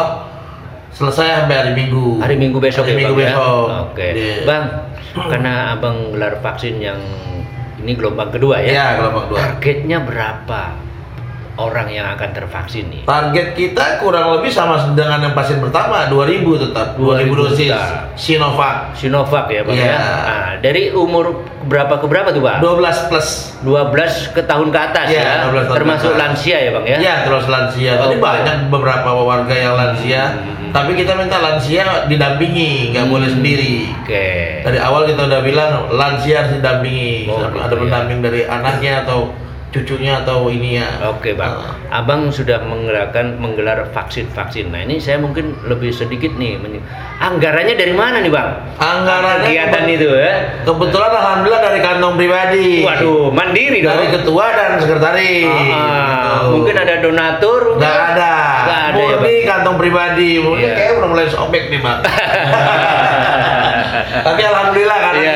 selesai 0.93 1.45
sampai 1.45 1.55
hari 1.57 1.71
Minggu. 1.73 2.19
Hari 2.21 2.35
Minggu 2.37 2.57
besok 2.61 2.83
Hari 2.85 2.93
ya 2.93 2.97
Minggu 3.01 3.13
Bang 3.15 3.23
ya? 3.23 3.29
besok. 3.33 3.67
Oke. 3.89 4.07
Iya. 4.13 4.35
Bang, 4.45 4.63
karena 5.31 5.53
Abang 5.73 5.97
gelar 6.13 6.33
vaksin 6.43 6.75
yang 6.77 6.99
ini 7.83 7.91
gelombang 7.95 8.29
kedua 8.33 8.59
ya. 8.63 8.69
Iya, 8.71 8.85
gelombang 8.99 9.23
kedua. 9.29 9.39
Targetnya 9.39 9.97
berapa 10.03 10.61
orang 11.59 11.87
yang 11.87 12.07
akan 12.09 12.29
tervaksin 12.31 12.87
nih? 12.87 13.03
Target 13.03 13.47
kita 13.53 13.99
kurang 13.99 14.39
lebih 14.39 14.47
sama 14.47 14.79
dengan 14.95 15.19
yang 15.19 15.33
vaksin 15.33 15.59
pertama, 15.59 16.07
2000 16.07 16.55
tetap. 16.57 16.95
2000 16.95 17.27
2000 17.27 17.35
dosis. 17.35 17.71
Sinovac. 18.15 18.95
Sinovac 18.95 19.45
ya 19.47 19.61
Bang 19.61 19.75
Iya. 19.75 19.85
ya. 19.85 19.99
Nah, 19.99 20.49
dari 20.59 20.89
umur 20.89 21.43
berapa 21.61 21.99
ke 21.99 22.05
berapa 22.05 22.31
tuh 22.31 22.41
Bang? 22.41 22.59
12 22.59 22.79
plus. 23.07 23.27
12 23.59 24.31
ke 24.31 24.41
tahun 24.41 24.67
ke 24.69 24.79
atas 24.81 25.05
Iya, 25.07 25.19
ya. 25.19 25.33
12 25.45 25.67
tahun 25.67 25.77
Termasuk 25.77 26.11
lansia 26.15 26.57
ya 26.57 26.71
Bang 26.71 26.85
ya. 26.85 26.97
Ya, 26.97 27.15
terus 27.23 27.45
lansia. 27.45 27.91
Tadi 27.95 28.15
Oke. 28.15 28.23
banyak 28.23 28.57
beberapa 28.67 29.09
warga 29.19 29.51
yang 29.51 29.75
lansia, 29.75 30.23
Hmm. 30.31 30.71
tapi 30.71 30.93
kita 30.93 31.11
minta 31.13 31.37
lansia 31.37 31.83
didampingi, 32.05 32.91
nggak 32.91 33.05
boleh 33.05 33.29
sendiri. 33.29 33.89
Oke. 33.99 34.27
Dari 34.63 34.79
awal 34.79 35.03
kita 35.05 35.25
udah 35.25 35.41
bilang 35.41 35.71
lansia 35.89 36.35
harus 36.41 36.53
didampingi, 36.55 37.27
Oh, 37.27 37.39
gitu 37.41 37.57
ada 37.57 37.69
ya. 37.69 37.79
pendamping 37.79 38.19
dari 38.19 38.41
anaknya 38.43 39.03
atau 39.03 39.31
cucunya 39.69 40.19
atau 40.19 40.49
ininya. 40.49 41.13
Oke 41.13 41.33
bang, 41.33 41.53
Ah. 41.53 42.01
abang 42.01 42.29
sudah 42.29 42.57
menggelarkan 42.61 43.37
menggelar 43.37 43.85
vaksin-vaksin. 43.89 44.73
Nah 44.73 44.81
ini 44.81 44.97
saya 44.97 45.17
mungkin 45.17 45.53
lebih 45.61 45.93
sedikit 45.93 46.33
nih, 46.33 46.57
anggarannya 47.19 47.75
dari 47.75 47.93
mana 47.93 48.17
nih 48.19 48.33
bang? 48.33 48.49
Anggarannya 48.75 49.45
Kegiatan 49.45 49.85
itu 49.87 50.07
ya? 50.09 50.33
Kebetulan 50.63 51.11
alhamdulillah 51.11 51.61
dari 51.61 51.79
kantong 51.79 52.13
pribadi. 52.15 52.81
Waduh, 52.81 53.29
mandiri 53.29 53.79
dong. 53.79 53.93
Dari 53.93 54.07
ketua 54.09 54.45
dan 54.51 54.71
sekretaris. 54.77 55.45
Ah, 55.69 56.41
Gitu. 56.41 56.45
mungkin 56.57 56.75
ada 56.75 56.95
donatur. 56.99 57.61
Nggak 57.77 57.97
ada. 58.13 58.33
Nggak 58.65 58.81
ada 58.89 58.97
ya, 58.97 59.15
Murni 59.15 59.35
kantong 59.45 59.77
pribadi. 59.77 60.29
Murni 60.41 60.65
Iya. 60.65 60.73
kayak 60.75 60.91
udah 60.97 61.09
mulai 61.09 61.27
sobek 61.29 61.63
nih 61.69 61.79
bang. 61.79 61.99
Tapi 64.19 64.41
alhamdulillah 64.41 64.99
karena. 64.99 65.28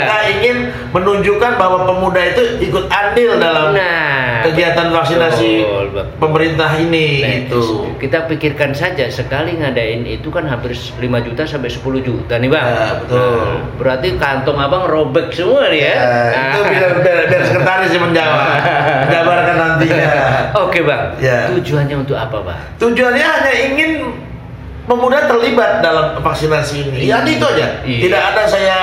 Menunjukkan 0.93 1.57
bahwa 1.57 1.89
pemuda 1.89 2.21
itu 2.21 2.41
ikut 2.61 2.85
andil 2.85 3.41
dalam 3.41 3.73
Nah, 3.73 4.45
kegiatan 4.45 4.93
vaksinasi 4.93 5.51
betul, 5.65 5.85
betul. 5.89 6.05
pemerintah 6.21 6.69
ini 6.77 7.07
Nah, 7.19 7.29
gitu. 7.41 7.61
Kita 7.97 8.29
pikirkan 8.29 8.71
saja 8.77 9.09
sekali 9.09 9.57
ngadain 9.57 10.05
itu 10.05 10.29
kan 10.29 10.45
hampir 10.45 10.77
5 10.77 11.01
juta 11.25 11.49
sampai 11.49 11.73
10 11.73 11.81
juta 11.99 12.37
nih 12.37 12.45
bang. 12.45 12.61
Ya, 12.69 12.87
betul. 13.01 13.17
Nah, 13.17 13.57
berarti 13.81 14.07
kantong 14.21 14.57
abang 14.61 14.85
robek 14.85 15.33
semua 15.33 15.65
nih 15.73 15.81
ya. 15.81 15.93
Ya, 15.93 16.03
Nah. 16.05 16.29
itu 16.53 16.59
biar, 16.69 16.91
biar, 17.01 17.17
biar 17.25 17.41
sekretaris 17.49 17.89
yang 17.89 18.03
menjawab. 18.05 18.39
Jabarkan 19.13 19.55
nantinya. 19.57 20.11
Oke 20.61 20.79
bang. 20.85 21.03
Ya. 21.17 21.39
Tujuannya 21.49 21.95
untuk 21.97 22.15
apa 22.15 22.37
bang? 22.45 22.59
Tujuannya 22.77 23.25
hanya 23.25 23.53
ingin 23.65 23.91
pemuda 24.85 25.25
terlibat 25.25 25.81
dalam 25.81 26.21
vaksinasi 26.21 26.75
ini. 26.91 26.99
Ya 27.09 27.23
itu 27.25 27.41
aja. 27.41 27.81
Iya. 27.81 27.99
Tidak 28.05 28.21
ada 28.21 28.43
saya 28.45 28.77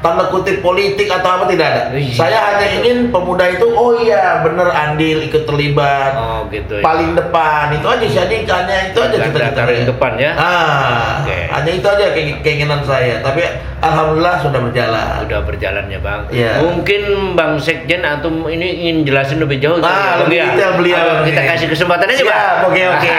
tanda 0.00 0.24
kutip 0.26 0.60
politik 0.60 1.06
atau 1.06 1.30
apa 1.30 1.44
tidak 1.46 1.66
ada. 1.66 1.82
Iya. 1.92 2.14
Saya 2.14 2.38
hanya 2.42 2.66
ingin 2.74 2.98
pemuda 3.08 3.44
itu 3.46 3.66
oh 3.66 3.96
iya 3.96 4.40
bener 4.40 4.66
andil 4.66 5.20
ikut 5.22 5.44
terlibat. 5.44 6.12
Oh 6.14 6.40
gitu 6.48 6.76
ya. 6.76 6.82
Paling 6.82 7.12
depan 7.12 7.70
itu 7.70 7.84
aja 7.84 8.04
sih 8.04 8.18
hanya 8.18 8.36
hanya 8.56 8.76
itu 8.86 8.98
aja 8.98 9.16
Garda 9.18 9.38
kita 9.46 9.60
paling 9.62 9.84
depan 9.86 10.12
ya. 10.16 10.30
Ah, 10.34 11.20
Oke. 11.20 11.38
hanya 11.50 11.70
itu 11.70 11.86
aja 11.86 12.04
ke- 12.10 12.40
keinginan 12.40 12.80
saya. 12.80 13.20
Tapi 13.20 13.44
alhamdulillah 13.78 14.36
sudah 14.38 14.60
berjalan. 14.62 15.16
Udah 15.22 15.40
berjalan 15.42 15.84
ya 15.86 15.98
bang. 15.98 16.20
Iya. 16.30 16.52
Mungkin 16.60 17.02
bang 17.32 17.52
Sekjen 17.56 18.00
atau 18.00 18.28
ini 18.46 18.66
ingin 18.80 19.04
jelasin 19.04 19.36
lebih 19.36 19.58
jauh. 19.58 19.76
Ah, 19.78 20.16
Bang, 20.16 20.24
lebih 20.24 20.38
ya? 20.38 20.44
detail 20.50 20.72
beliau 20.74 20.96
Ah. 21.02 21.22
Kita 21.22 21.42
kasih 21.44 21.68
kesempatan 21.68 22.06
aja 22.06 22.16
Siap, 22.18 22.30
bang. 22.30 22.56
oke, 22.64 22.82
oke. 22.90 23.10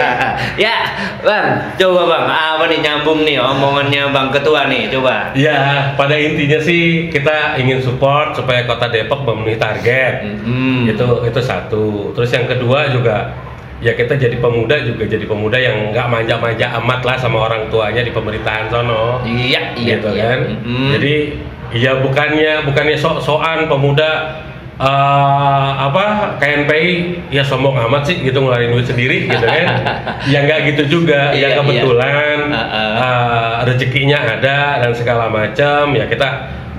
ya 0.64 0.76
bang, 1.20 1.46
coba 1.74 2.00
bang. 2.06 2.24
Apa 2.28 2.64
nih 2.66 2.78
nyambung 2.80 3.20
nih 3.22 3.36
omongannya 3.36 4.02
bang 4.08 4.28
ketua 4.30 4.60
nih, 4.66 4.86
coba. 4.88 5.32
Ya, 5.32 5.58
pada 5.94 6.14
intinya 6.20 6.60
sih 6.60 7.08
kita 7.08 7.56
ingin 7.56 7.80
support 7.80 8.36
supaya 8.36 8.68
Kota 8.68 8.92
Depok 8.92 9.24
memenuhi 9.24 9.56
target. 9.56 10.26
Hmm. 10.44 10.84
Itu 10.84 11.24
itu 11.24 11.40
satu. 11.40 12.12
Terus 12.12 12.30
yang 12.36 12.44
kedua 12.44 12.92
juga 12.92 13.32
ya 13.80 13.96
kita 13.96 14.20
jadi 14.20 14.36
pemuda 14.36 14.76
juga 14.84 15.08
jadi 15.08 15.24
pemuda 15.24 15.56
yang 15.56 15.96
nggak 15.96 16.06
manja-manja 16.12 16.76
amat 16.84 17.00
lah 17.00 17.16
sama 17.16 17.48
orang 17.48 17.72
tuanya 17.72 18.04
di 18.04 18.12
pemerintahan 18.12 18.68
sono. 18.68 19.24
Iya, 19.24 19.72
iya, 19.76 19.96
gitu 19.96 20.12
iya. 20.12 20.22
kan. 20.24 20.40
Mm. 20.60 20.90
Jadi 20.98 21.14
ya 21.74 22.02
bukannya 22.02 22.66
bukannya 22.66 22.96
sok-sokan 22.98 23.70
pemuda 23.70 24.10
eh, 24.80 25.70
apa 25.76 26.34
KNPI 26.40 26.90
ya 27.28 27.44
sombong 27.44 27.76
amat 27.88 28.08
sih 28.08 28.16
gitu 28.24 28.40
ngeluarin 28.40 28.72
duit 28.72 28.88
sendiri 28.88 29.28
gitu 29.28 29.44
kan. 29.44 29.66
ya 30.32 30.38
nggak 30.48 30.60
gitu 30.74 31.00
juga. 31.00 31.36
Iya, 31.36 31.54
ya 31.54 31.56
kebetulan 31.60 32.40
iya. 32.48 32.56
Ah, 32.56 32.64
ah. 32.64 32.92
eh, 33.04 33.54
rezekinya 33.68 34.18
ada 34.40 34.80
dan 34.80 34.92
segala 34.96 35.28
macam 35.28 35.92
ya 35.92 36.08
kita 36.08 36.28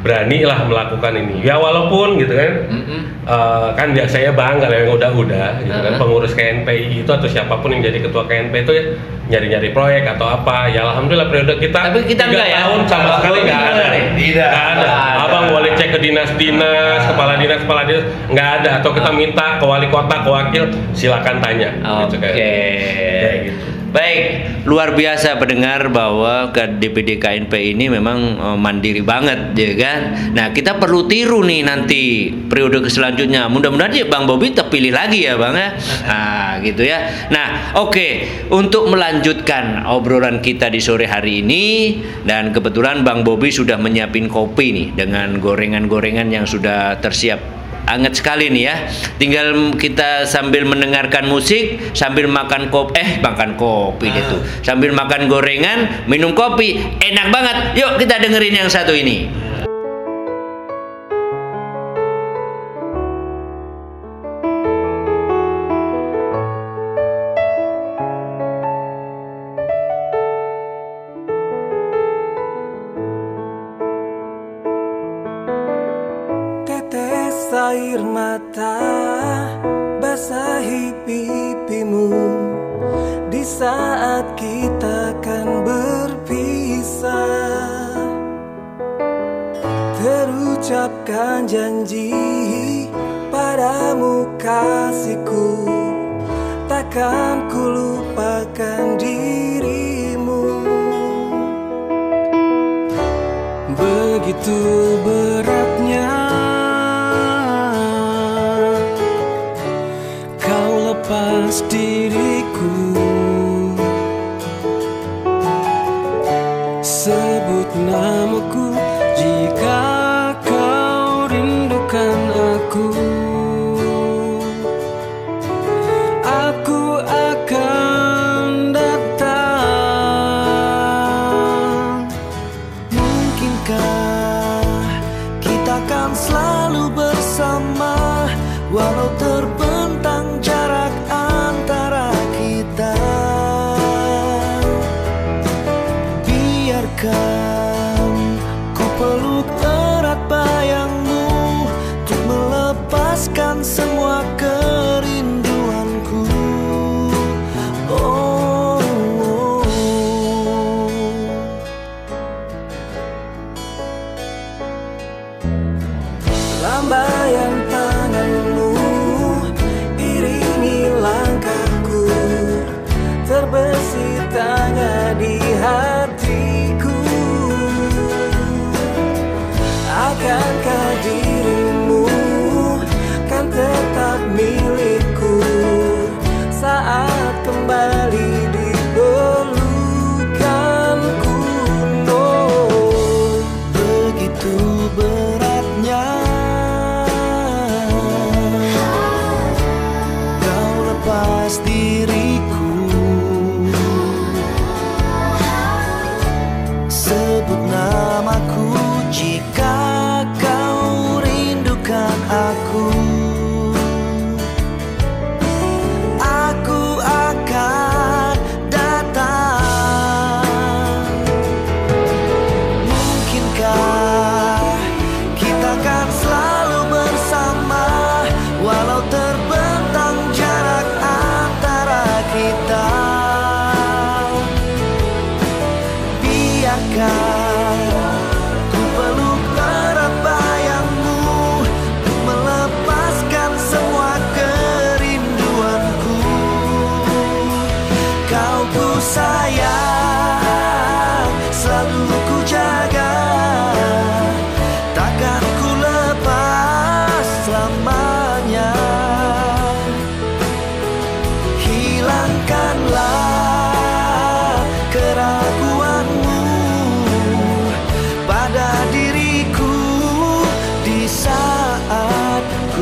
berani 0.02 0.42
lah 0.42 0.66
melakukan 0.66 1.14
ini. 1.14 1.46
Ya 1.46 1.56
walaupun 1.56 2.18
gitu 2.18 2.34
kan. 2.34 2.52
Mm-mm. 2.68 3.02
Eh, 3.22 3.68
kan 3.78 3.94
ya 3.94 4.10
saya 4.10 4.34
bangga 4.34 4.66
lah 4.66 4.82
yang 4.82 4.98
udah-udah 4.98 5.62
gitu 5.62 5.78
kan 5.78 5.94
Uh-huh. 5.94 6.02
pengurus 6.02 6.34
KNPI 6.34 7.06
itu 7.06 7.12
atau 7.12 7.30
siapa 7.30 7.54
pun 7.62 7.70
yang 7.70 7.86
jadi 7.86 8.02
ketua 8.02 8.26
KNPI 8.26 8.66
itu 8.66 8.74
ya 8.74 8.84
nyari-nyari 9.30 9.70
proyek 9.72 10.04
atau 10.10 10.26
apa 10.26 10.68
ya 10.68 10.84
alhamdulillah 10.84 11.30
periode 11.30 11.54
kita 11.56 11.94
Tapi 11.94 12.02
kita 12.04 12.28
enggak 12.28 12.48
ya? 12.50 12.66
tahun 12.66 12.80
sama 12.84 13.10
sekali 13.22 13.40
nggak 13.46 13.60
enggak 13.62 13.78
ada? 13.78 14.00
Tidak. 14.18 14.50
Ada 14.50 14.92
abang 15.22 15.46
boleh 15.48 15.72
cek 15.72 15.90
ke 15.94 16.00
dinas-dinas 16.02 17.02
kepala 17.06 17.34
dinas 17.38 17.60
kepala 17.62 17.82
dinas 17.86 18.04
nggak 18.28 18.50
ada 18.60 18.70
atau 18.82 18.90
kita 18.92 19.10
minta 19.14 19.46
ke 19.56 19.66
wali 19.66 19.88
kota 19.88 20.16
ke 20.20 20.30
wakil 20.30 20.64
silakan 20.92 21.38
tanya 21.40 21.70
Oke. 21.80 22.02
gitu 22.10 22.16
kan 22.18 22.32
Kayak 22.34 23.36
gitu. 23.46 23.64
Baik, 23.92 24.48
luar 24.72 24.96
biasa 24.96 25.36
pendengar 25.36 25.92
bahwa 25.92 26.48
ke 26.56 26.64
DPD 26.80 27.20
KNP 27.20 27.76
ini 27.76 27.92
memang 27.92 28.40
eh, 28.40 28.58
mandiri 28.58 29.04
banget, 29.04 29.52
ya 29.52 29.76
kan? 29.76 30.00
Nah, 30.32 30.56
kita 30.56 30.80
perlu 30.80 31.12
tiru 31.12 31.44
nih 31.44 31.68
nanti 31.68 32.32
periode 32.32 32.88
selanjutnya. 32.88 33.52
Mudah-mudahan 33.52 33.92
ya 33.92 34.08
Bang 34.08 34.32
Bobi 34.32 34.56
terpilih 34.56 34.96
lagi 34.96 35.28
ya, 35.28 35.36
Bang 35.36 35.60
ya. 35.60 35.76
Nah, 36.08 36.64
gitu 36.64 36.88
ya. 36.88 37.28
Nah, 37.36 37.76
oke, 37.84 38.08
untuk 38.48 38.88
melanjutkan 38.88 39.84
obrolan 39.84 40.40
kita 40.40 40.72
di 40.72 40.80
sore 40.80 41.12
hari 41.12 41.44
ini 41.44 42.00
dan 42.24 42.56
kebetulan 42.56 43.04
Bang 43.04 43.28
Bobi 43.28 43.52
sudah 43.52 43.76
menyiapin 43.76 44.32
kopi 44.32 44.72
nih 44.72 44.88
dengan 44.96 45.36
gorengan-gorengan 45.44 46.32
yang 46.32 46.48
sudah 46.48 46.96
tersiap 47.04 47.61
Anget 47.92 48.24
sekali 48.24 48.48
nih 48.48 48.64
ya. 48.64 48.76
Tinggal 49.20 49.76
kita 49.76 50.24
sambil 50.24 50.64
mendengarkan 50.64 51.28
musik, 51.28 51.92
sambil 51.92 52.32
makan 52.32 52.72
kopi, 52.72 52.96
eh 52.96 53.10
makan 53.20 53.60
kopi 53.60 54.08
itu. 54.08 54.40
Sambil 54.64 54.96
makan 54.96 55.28
gorengan, 55.28 56.08
minum 56.08 56.32
kopi, 56.32 56.80
enak 57.04 57.28
banget. 57.36 57.58
Yuk 57.76 58.00
kita 58.00 58.24
dengerin 58.24 58.64
yang 58.64 58.72
satu 58.72 58.96
ini. 58.96 59.41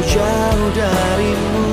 Jauh 0.03 0.71
darimu. 0.75 1.68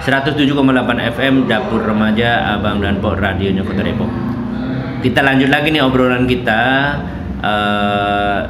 107,8 0.00 0.56
FM 1.12 1.44
Dapur 1.44 1.84
Remaja 1.84 2.56
Abang 2.56 2.80
dan 2.80 3.04
Pok 3.04 3.20
Radionya 3.20 3.60
Kota 3.60 3.84
Depok. 3.84 4.08
Kita 5.04 5.20
lanjut 5.20 5.52
lagi 5.52 5.68
nih 5.68 5.84
obrolan 5.84 6.24
kita 6.24 6.62
eh, 7.44 8.40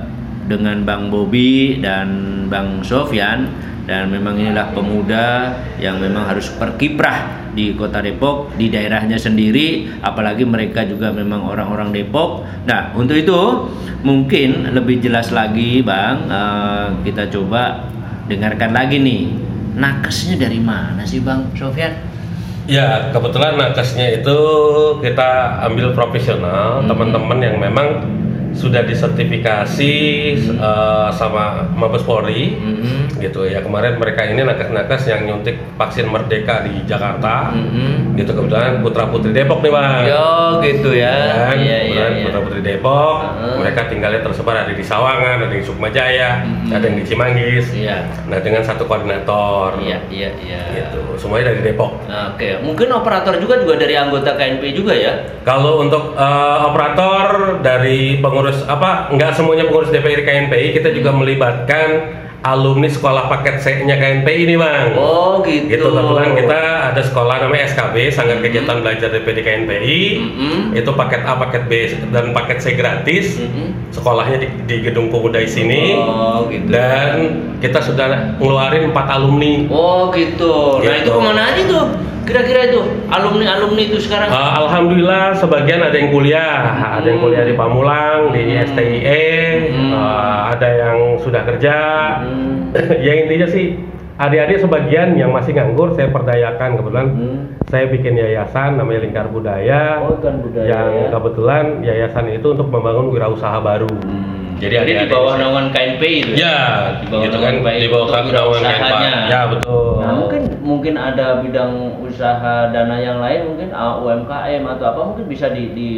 dengan 0.46 0.86
Bang 0.86 1.10
Bobi 1.10 1.82
dan 1.82 2.06
Bang 2.46 2.86
Sofyan 2.86 3.50
dan 3.90 4.14
memang 4.14 4.38
inilah 4.38 4.70
pemuda 4.70 5.58
yang 5.82 5.98
memang 5.98 6.22
harus 6.30 6.54
berkiprah 6.54 7.50
di 7.50 7.74
Kota 7.74 7.98
Depok 7.98 8.54
di 8.54 8.70
daerahnya 8.70 9.18
sendiri 9.18 9.90
apalagi 10.06 10.46
mereka 10.46 10.86
juga 10.86 11.10
memang 11.10 11.50
orang-orang 11.50 11.90
Depok. 11.90 12.46
Nah, 12.70 12.94
untuk 12.94 13.18
itu 13.18 13.66
mungkin 14.06 14.70
lebih 14.70 15.02
jelas 15.02 15.34
lagi 15.34 15.82
Bang 15.82 16.30
eh, 16.30 17.10
kita 17.10 17.26
coba 17.26 17.90
dengarkan 18.30 18.70
lagi 18.70 19.02
nih 19.02 19.49
nakesnya 19.74 20.36
dari 20.40 20.58
mana 20.58 21.02
sih 21.06 21.22
Bang 21.22 21.50
Sofyan? 21.54 21.94
Ya, 22.70 23.10
kebetulan 23.10 23.58
nakesnya 23.58 24.20
itu 24.22 24.38
kita 25.02 25.58
ambil 25.66 25.90
profesional, 25.90 26.84
teman-teman 26.86 27.38
yang 27.42 27.56
memang 27.58 28.04
sudah 28.52 28.82
disertifikasi 28.82 29.94
eh, 30.50 31.08
sama 31.14 31.70
Mabes 31.74 32.02
Polri, 32.02 32.56
gitu 33.18 33.46
ya. 33.46 33.60
Kemarin 33.60 33.96
mereka 33.96 34.26
ini 34.26 34.42
nakes-nakes 34.42 35.06
yang 35.06 35.28
nyuntik 35.28 35.60
vaksin 35.76 36.08
Merdeka 36.08 36.64
di 36.66 36.82
Jakarta, 36.84 37.52
gitu 38.16 38.30
kebetulan 38.32 38.80
putra 38.80 39.06
putri 39.08 39.30
Depok 39.30 39.60
nih 39.62 39.72
bang. 39.72 40.02
Yo 40.08 40.26
gitu 40.60 40.90
ya. 40.92 41.14
kan? 41.50 41.56
Iya 41.56 41.78
iya 41.78 41.78
Kebetulan 41.90 42.12
iya. 42.12 42.24
putra 42.26 42.40
putri 42.42 42.60
Depok, 42.60 43.16
Heeh. 43.20 43.54
mereka 43.60 43.80
tinggalnya 43.88 44.20
tersebar 44.24 44.54
ada 44.66 44.72
di 44.72 44.84
Sawangan, 44.84 45.36
ada 45.46 45.52
di 45.52 45.62
Sukmajaya, 45.62 46.30
ada 46.72 46.84
yang 46.84 46.96
di 46.98 47.04
Cimanggis. 47.06 47.66
Iya. 47.72 48.08
Nah 48.26 48.38
dengan 48.40 48.62
satu 48.64 48.84
koordinator, 48.84 49.78
Iya 49.80 49.98
iya 50.10 50.30
iya. 50.40 50.62
gitu. 50.74 51.16
Semuanya 51.16 51.52
dari 51.54 51.70
Depok. 51.72 52.00
Oke, 52.34 52.56
mungkin 52.64 52.88
operator 52.90 53.36
juga 53.38 53.60
juga 53.60 53.74
dari 53.76 53.94
anggota 53.94 54.34
KNP 54.34 54.62
juga 54.72 54.92
ya? 54.96 55.12
Kalau 55.44 55.80
untuk 55.80 56.16
eh, 56.16 56.58
operator 56.64 57.58
dari 57.60 58.18
pengurus 58.40 58.64
apa 58.64 59.12
nggak 59.12 59.36
semuanya 59.36 59.68
pengurus 59.68 59.92
DPR 59.92 60.24
KNPI 60.24 60.72
kita 60.72 60.96
juga 60.96 61.12
melibatkan 61.12 62.16
alumni 62.40 62.88
sekolah 62.88 63.28
paket 63.28 63.60
C-nya 63.60 64.00
KNPI 64.00 64.48
ini 64.48 64.56
bang. 64.56 64.96
Oh 64.96 65.44
gitu. 65.44 65.76
Gitu 65.76 65.84
kebetulan 65.84 66.32
kita 66.32 66.60
ada 66.88 67.02
sekolah 67.04 67.36
namanya 67.36 67.68
SKB 67.68 68.08
Sanggar 68.08 68.40
Kegiatan 68.40 68.80
Belajar 68.80 69.12
DPD 69.12 69.44
KNPI. 69.44 70.00
Itu 70.72 70.96
paket 70.96 71.20
A, 71.28 71.36
paket 71.36 71.68
B 71.68 71.72
dan 72.08 72.32
paket 72.32 72.64
C 72.64 72.80
gratis. 72.80 73.36
Sekolahnya 73.92 74.40
di, 74.40 74.48
di 74.64 74.76
gedung 74.80 75.12
pemuda 75.12 75.36
di 75.36 75.52
sini. 75.52 75.92
Oh 76.00 76.48
gitu. 76.48 76.64
Dan 76.72 77.12
kita 77.60 77.84
sudah 77.84 78.40
ngeluarin 78.40 78.88
empat 78.88 79.20
alumni. 79.20 79.68
Oh 79.68 80.08
gitu. 80.08 80.80
Nah 80.80 80.96
Gitu. 80.96 81.04
itu 81.04 81.10
ke 81.12 81.20
mana 81.20 81.42
aja 81.44 81.62
tuh? 81.68 81.86
Kira-kira 82.30 82.70
itu 82.70 82.80
alumni 83.10 83.58
alumni 83.58 83.82
itu 83.82 83.98
sekarang? 83.98 84.30
Uh, 84.30 84.52
Alhamdulillah 84.62 85.34
sebagian 85.34 85.82
ada 85.82 85.98
yang 85.98 86.14
kuliah, 86.14 86.62
ada 87.02 87.06
yang 87.10 87.18
kuliah 87.18 87.42
di 87.42 87.58
Pamulang, 87.58 88.30
di 88.30 88.54
STIE, 88.54 89.34
uh, 89.90 90.54
ada 90.54 90.68
yang 90.70 90.98
sudah 91.18 91.42
kerja. 91.42 91.76
ya 93.04 93.12
intinya 93.18 93.50
sih 93.50 93.74
adik-adik 94.14 94.62
sebagian 94.62 95.18
yang 95.18 95.34
masih 95.34 95.58
nganggur 95.58 95.96
saya 95.98 96.12
perdayakan 96.14 96.78
kebetulan 96.78 97.08
saya 97.66 97.90
bikin 97.90 98.14
yayasan 98.14 98.78
namanya 98.78 99.02
Lingkar 99.02 99.26
Budaya. 99.26 99.98
Oh, 100.06 100.14
Budaya, 100.14 100.70
Yang 100.70 100.90
ya. 100.94 101.08
kebetulan 101.10 101.64
yayasan 101.82 102.26
itu 102.30 102.46
untuk 102.54 102.70
membangun 102.70 103.10
wirausaha 103.10 103.58
baru. 103.58 103.90
Jadi 104.60 104.74
Jadi 104.76 104.92
di 104.92 105.06
bawah 105.08 105.34
naungan 105.40 105.72
KNPI 105.72 106.16
itu 106.20 106.32
Ya, 106.36 106.58
Di 107.00 107.08
bawah 107.08 107.24
gitu 107.24 107.36
kan 107.40 107.52
di 107.56 107.88
bawah 107.88 108.06
untuk 108.12 108.32
naungan. 108.36 108.60
KNPI. 108.60 109.32
Ya 109.32 109.40
betul. 109.48 109.88
Nah 110.04 110.12
mungkin 110.20 110.42
mungkin 110.60 110.94
ada 111.00 111.40
bidang 111.40 111.72
usaha 112.04 112.68
dana 112.68 112.96
yang 113.00 113.18
lain 113.24 113.40
mungkin 113.48 113.68
uh, 113.72 114.04
UMKM 114.04 114.62
atau 114.76 114.84
apa 114.92 115.00
mungkin 115.00 115.24
bisa 115.26 115.48
di, 115.48 115.72
di 115.72 115.90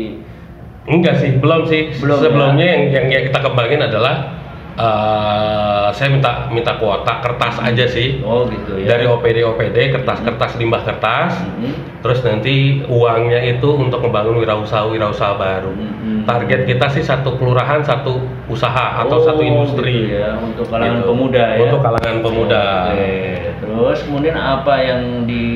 Enggak 0.83 1.23
sih, 1.23 1.39
belum 1.39 1.71
sih. 1.71 1.95
Belum, 2.03 2.19
Sebelumnya 2.19 2.67
yang, 2.67 2.83
yang 2.91 3.07
yang 3.11 3.23
kita 3.31 3.39
kembangin 3.39 3.87
adalah 3.87 4.35
eh, 4.73 5.89
saya 5.93 6.09
minta 6.09 6.49
minta 6.49 6.77
kuota 6.77 7.21
kertas 7.21 7.61
aja 7.61 7.85
sih. 7.85 8.21
Oh 8.23 8.45
gitu 8.47 8.81
ya. 8.81 8.97
Dari 8.97 9.05
OPD 9.05 9.45
OPD 9.45 9.77
kertas-kertas 9.93 10.57
limbah 10.57 10.83
kertas. 10.83 11.37
Terus 12.03 12.19
nanti 12.23 12.55
uangnya 12.85 13.39
itu 13.41 13.69
untuk 13.73 14.03
membangun 14.03 14.41
wirausaha 14.41 14.89
wirausaha 14.89 15.37
baru. 15.37 15.71
Target 16.23 16.67
kita 16.67 16.87
sih 16.91 17.03
satu 17.03 17.35
kelurahan 17.37 17.83
satu 17.83 18.19
usaha 18.47 19.03
atau 19.03 19.19
Oh, 19.19 19.25
satu 19.25 19.43
industri. 19.43 20.07
gitu 20.07 20.19
ya, 20.19 20.35
untuk 20.35 20.67
kalangan 20.67 20.99
Gitu. 20.99 21.09
pemuda 21.09 21.45
ya. 21.47 21.61
Untuk 21.63 21.81
kalangan 21.81 22.17
pemuda. 22.21 22.65
Oke. 22.91 23.15
Terus 23.63 23.99
kemudian 24.03 24.37
apa 24.37 24.75
yang 24.79 25.03
di 25.25 25.47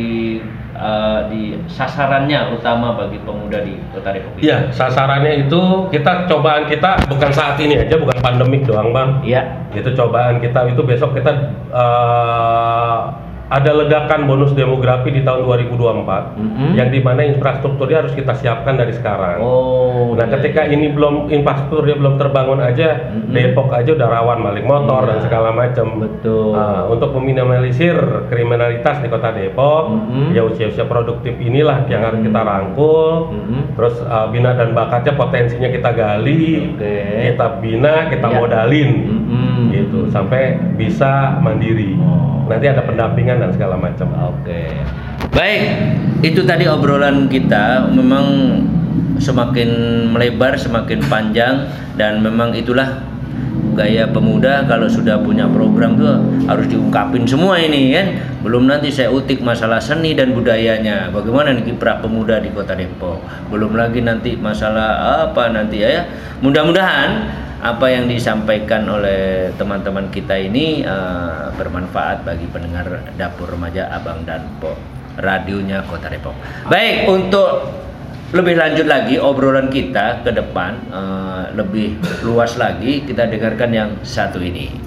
uh, 0.76 1.26
di 1.32 1.56
sasarannya 1.66 2.54
utama 2.54 2.94
bagi 2.94 3.18
pemuda 3.24 3.64
di 3.64 3.80
Kota 3.90 4.14
Depok? 4.14 4.38
Iya, 4.38 4.70
sasarannya 4.70 5.48
itu 5.48 5.90
kita 5.90 6.28
cobaan 6.30 6.68
kita 6.68 7.08
bukan 7.08 7.30
saat 7.32 7.56
ini 7.58 7.80
aja, 7.80 7.96
bukan 7.98 8.16
pandemik 8.20 8.68
doang, 8.68 8.94
Bang. 8.94 9.24
Iya. 9.24 9.68
Itu 9.72 9.92
cobaan 9.92 10.40
kita 10.40 10.68
itu 10.72 10.80
besok 10.84 11.16
kita 11.16 11.32
eh, 11.72 13.00
ada 13.46 13.70
ledakan 13.70 14.26
bonus 14.26 14.50
demografi 14.58 15.14
di 15.14 15.22
tahun 15.22 15.46
2024 15.46 16.74
yang 16.74 16.88
di 16.90 16.98
mana 16.98 17.22
infrastrukturnya 17.22 18.02
harus 18.02 18.14
kita 18.18 18.34
siapkan 18.34 18.74
dari 18.74 18.90
sekarang. 18.90 19.38
Oh. 19.38 20.18
Nah, 20.18 20.26
iya, 20.26 20.34
ketika 20.38 20.66
iya. 20.66 20.74
ini 20.74 20.90
belum 20.90 21.30
infrastrukturnya 21.30 21.94
belum 21.94 22.14
terbangun 22.18 22.58
aja, 22.58 23.14
Depok 23.30 23.70
aja 23.70 23.94
udah 23.94 24.08
rawan 24.08 24.38
maling 24.42 24.66
motor 24.66 25.06
dan 25.06 25.18
segala 25.22 25.54
macam. 25.54 25.86
Iya. 25.94 26.00
Betul. 26.02 26.50
Nah, 26.58 26.90
untuk 26.90 27.10
meminimalisir 27.14 27.96
kriminalitas 28.26 28.98
di 28.98 29.08
Kota 29.08 29.30
Depok, 29.30 29.94
ya 30.34 30.42
usia-usia 30.42 30.84
produktif 30.90 31.38
inilah 31.38 31.86
yang 31.86 32.02
harus 32.02 32.20
kita 32.26 32.40
rangkul. 32.42 33.30
Terus 33.78 34.02
uh, 34.02 34.26
bina 34.34 34.58
dan 34.58 34.74
bakatnya 34.74 35.14
potensinya 35.14 35.70
kita 35.70 35.90
gali, 35.94 36.74
Oke. 36.74 36.96
kita 37.30 37.46
bina, 37.62 38.10
kita 38.10 38.26
Iya. 38.26 38.38
modalin, 38.42 38.90
sampai 40.10 40.58
bisa 40.74 41.38
mandiri. 41.42 41.98
Nanti 42.46 42.66
ada 42.70 42.82
pendampingan 42.86 43.42
dan 43.42 43.50
segala 43.50 43.74
macam. 43.78 44.06
Oke. 44.34 44.70
Baik, 45.34 45.62
itu 46.22 46.46
tadi 46.46 46.64
obrolan 46.70 47.26
kita 47.26 47.90
memang 47.92 48.60
semakin 49.16 49.68
melebar, 50.12 50.56
semakin 50.56 51.00
panjang 51.08 51.68
dan 51.96 52.20
memang 52.20 52.52
itulah 52.52 53.02
gaya 53.76 54.08
pemuda 54.08 54.64
kalau 54.64 54.88
sudah 54.88 55.20
punya 55.20 55.44
program 55.52 56.00
tuh 56.00 56.16
harus 56.48 56.64
diungkapin 56.72 57.28
semua 57.28 57.60
ini 57.60 57.92
kan. 57.92 58.06
Belum 58.40 58.64
nanti 58.64 58.88
saya 58.88 59.12
utik 59.12 59.44
masalah 59.44 59.76
seni 59.76 60.16
dan 60.16 60.32
budayanya. 60.32 61.12
Bagaimana 61.12 61.52
nih 61.52 61.74
kiprah 61.74 62.00
pemuda 62.00 62.40
di 62.40 62.48
Kota 62.56 62.72
Depok. 62.72 63.20
Belum 63.52 63.76
lagi 63.76 64.00
nanti 64.00 64.38
masalah 64.40 65.28
apa 65.28 65.52
nanti 65.52 65.84
ya. 65.84 66.08
Mudah-mudahan 66.40 67.44
apa 67.60 67.88
yang 67.88 68.04
disampaikan 68.04 68.84
oleh 68.84 69.48
teman-teman 69.56 70.12
kita 70.12 70.36
ini 70.36 70.84
eh, 70.84 71.44
bermanfaat 71.56 72.26
bagi 72.26 72.44
pendengar 72.52 73.00
dapur 73.16 73.48
remaja 73.48 73.88
Abang 73.88 74.28
dan 74.28 74.44
Po 74.60 74.76
radionya 75.16 75.80
Kota 75.88 76.12
Depok. 76.12 76.36
Baik 76.68 77.08
untuk 77.08 77.72
lebih 78.36 78.58
lanjut 78.58 78.84
lagi 78.84 79.16
obrolan 79.16 79.72
kita 79.72 80.20
ke 80.20 80.30
depan 80.36 80.72
eh, 80.92 81.42
lebih 81.56 81.96
luas 82.28 82.60
lagi 82.60 83.00
kita 83.08 83.24
dengarkan 83.24 83.70
yang 83.72 83.90
satu 84.04 84.36
ini. 84.42 84.84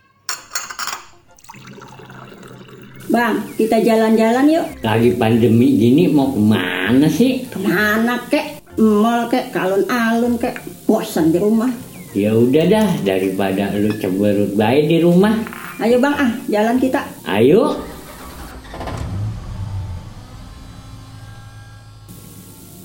Bang, 3.09 3.41
kita 3.57 3.81
jalan-jalan 3.81 4.45
yuk. 4.53 4.65
Lagi 4.85 5.17
pandemi 5.17 5.73
gini 5.73 6.05
mau 6.13 6.29
ke 6.29 6.37
mana 6.37 7.09
sih? 7.09 7.41
Ke 7.49 7.57
mana 7.57 8.21
kek? 8.29 8.61
Mall 8.77 9.25
kek, 9.25 9.49
ke 9.49 9.57
alun-alun 9.57 10.37
kek. 10.37 10.61
Bosan 10.85 11.33
di 11.33 11.41
rumah. 11.41 11.88
Ya 12.17 12.33
udah 12.33 12.65
dah 12.65 12.89
daripada 13.05 13.69
lu 13.77 13.93
ceberut 14.01 14.57
baik 14.57 14.89
di 14.89 14.97
rumah. 14.97 15.37
Ayo 15.77 16.01
bang, 16.01 16.15
ah 16.17 16.31
jalan 16.49 16.81
kita. 16.81 17.05
Ayo. 17.21 17.77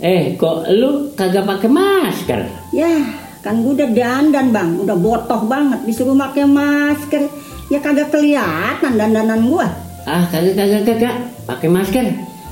Eh, 0.04 0.36
kok 0.36 0.68
lu 0.68 1.08
kagak 1.16 1.48
pakai 1.48 1.72
masker? 1.72 2.44
Ya, 2.76 2.92
kan 3.40 3.64
gue 3.64 3.72
udah 3.72 3.88
dandan 3.96 4.52
bang, 4.52 4.76
udah 4.76 4.92
botoh 4.92 5.48
banget. 5.48 5.80
Disuruh 5.88 6.12
pakai 6.12 6.44
masker, 6.44 7.24
ya 7.72 7.80
kagak 7.80 8.12
kelihatan 8.12 9.00
dandanan 9.00 9.48
gua. 9.48 9.64
Ah, 10.04 10.28
kagak 10.28 10.60
kagak 10.60 10.84
kagak 10.84 11.16
pakai 11.48 11.72
masker. 11.72 12.06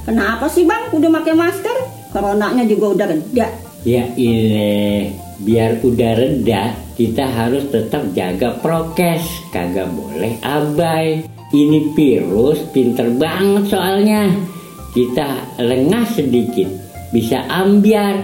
Kenapa 0.08 0.48
sih 0.48 0.64
bang? 0.64 0.88
Udah 0.88 1.12
pakai 1.20 1.36
masker? 1.36 1.76
Coronanya 2.08 2.64
juga 2.64 2.96
udah 2.96 3.06
reda. 3.12 3.46
Ya 3.84 4.08
ile, 4.16 5.12
biar 5.42 5.82
udah 5.82 6.12
reda 6.14 6.82
kita 6.92 7.24
harus 7.26 7.66
tetap 7.72 8.14
jaga 8.14 8.54
prokes. 8.62 9.50
Kagak 9.50 9.90
boleh 9.90 10.38
abai. 10.44 11.26
Ini 11.52 11.92
virus 11.92 12.62
pinter 12.72 13.12
banget 13.12 13.68
soalnya. 13.68 14.30
Kita 14.92 15.58
lengah 15.60 16.04
sedikit 16.06 16.68
bisa 17.10 17.44
ambiar. 17.48 18.22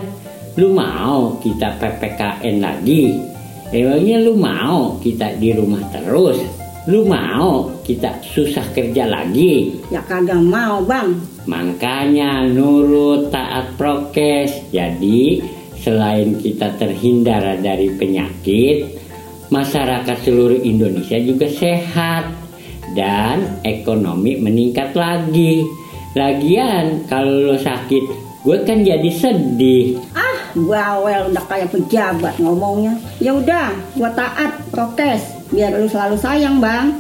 Lu 0.61 0.75
mau 0.75 1.39
kita 1.43 1.75
PPKN 1.81 2.57
lagi? 2.63 3.19
Emangnya 3.69 4.17
lu 4.23 4.39
mau 4.39 4.97
kita 5.03 5.37
di 5.37 5.53
rumah 5.53 5.83
terus? 5.93 6.41
Lu 6.89 7.05
mau 7.05 7.69
kita 7.85 8.21
susah 8.25 8.65
kerja 8.73 9.05
lagi? 9.05 9.77
Ya 9.93 10.01
kagak 10.07 10.41
mau 10.41 10.81
bang. 10.87 11.19
Makanya 11.45 12.49
nurut 12.49 13.29
taat 13.29 13.77
prokes. 13.77 14.73
Jadi 14.73 15.58
selain 15.89 16.37
kita 16.37 16.77
terhindar 16.77 17.57
dari 17.65 17.89
penyakit, 17.97 19.01
masyarakat 19.49 20.21
seluruh 20.21 20.61
Indonesia 20.61 21.17
juga 21.17 21.49
sehat 21.49 22.29
dan 22.93 23.65
ekonomi 23.65 24.37
meningkat 24.37 24.93
lagi. 24.93 25.65
Lagian 26.13 27.09
kalau 27.09 27.49
lo 27.49 27.57
sakit, 27.57 28.05
gue 28.45 28.59
kan 28.69 28.85
jadi 28.85 29.09
sedih. 29.09 29.97
Ah, 30.13 30.53
bawel 30.53 31.33
udah 31.33 31.45
kayak 31.49 31.73
pejabat 31.73 32.37
ngomongnya. 32.37 33.01
Ya 33.17 33.33
udah, 33.33 33.73
gua 33.97 34.13
taat 34.13 34.61
prokes 34.69 35.41
biar 35.49 35.73
lu 35.73 35.89
selalu 35.89 36.21
sayang 36.21 36.61
bang. 36.61 36.93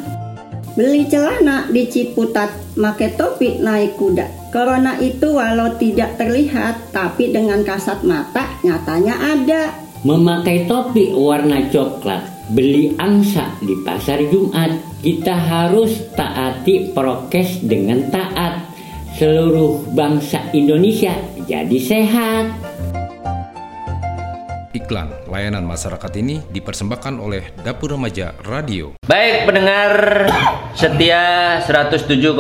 Beli 0.79 1.11
celana 1.11 1.67
di 1.67 1.91
Ciputat, 1.91 2.79
make 2.79 3.19
topi 3.19 3.59
naik 3.59 3.99
kuda. 3.99 4.55
Corona 4.55 4.95
itu 5.03 5.35
walau 5.35 5.75
tidak 5.75 6.14
terlihat, 6.14 6.95
tapi 6.95 7.35
dengan 7.35 7.67
kasat 7.67 8.07
mata 8.07 8.47
nyatanya 8.62 9.19
ada. 9.19 9.75
Memakai 10.07 10.71
topi 10.71 11.11
warna 11.11 11.67
coklat, 11.67 12.23
beli 12.55 12.95
angsa 12.95 13.59
di 13.59 13.75
pasar 13.83 14.23
Jumat. 14.31 14.71
Kita 15.03 15.35
harus 15.35 16.14
taati 16.14 16.95
prokes 16.95 17.59
dengan 17.67 18.07
taat. 18.14 18.71
Seluruh 19.19 19.83
bangsa 19.91 20.47
Indonesia 20.55 21.19
jadi 21.43 21.79
sehat. 21.83 22.67
Iklan 24.76 25.09
layanan 25.24 25.64
masyarakat 25.64 26.12
ini 26.20 26.44
dipersembahkan 26.52 27.16
oleh 27.16 27.57
Dapur 27.64 27.96
Remaja 27.96 28.37
Radio. 28.44 29.00
Baik 29.09 29.48
pendengar 29.48 29.92
setia 30.76 31.57
107,8 31.64 32.37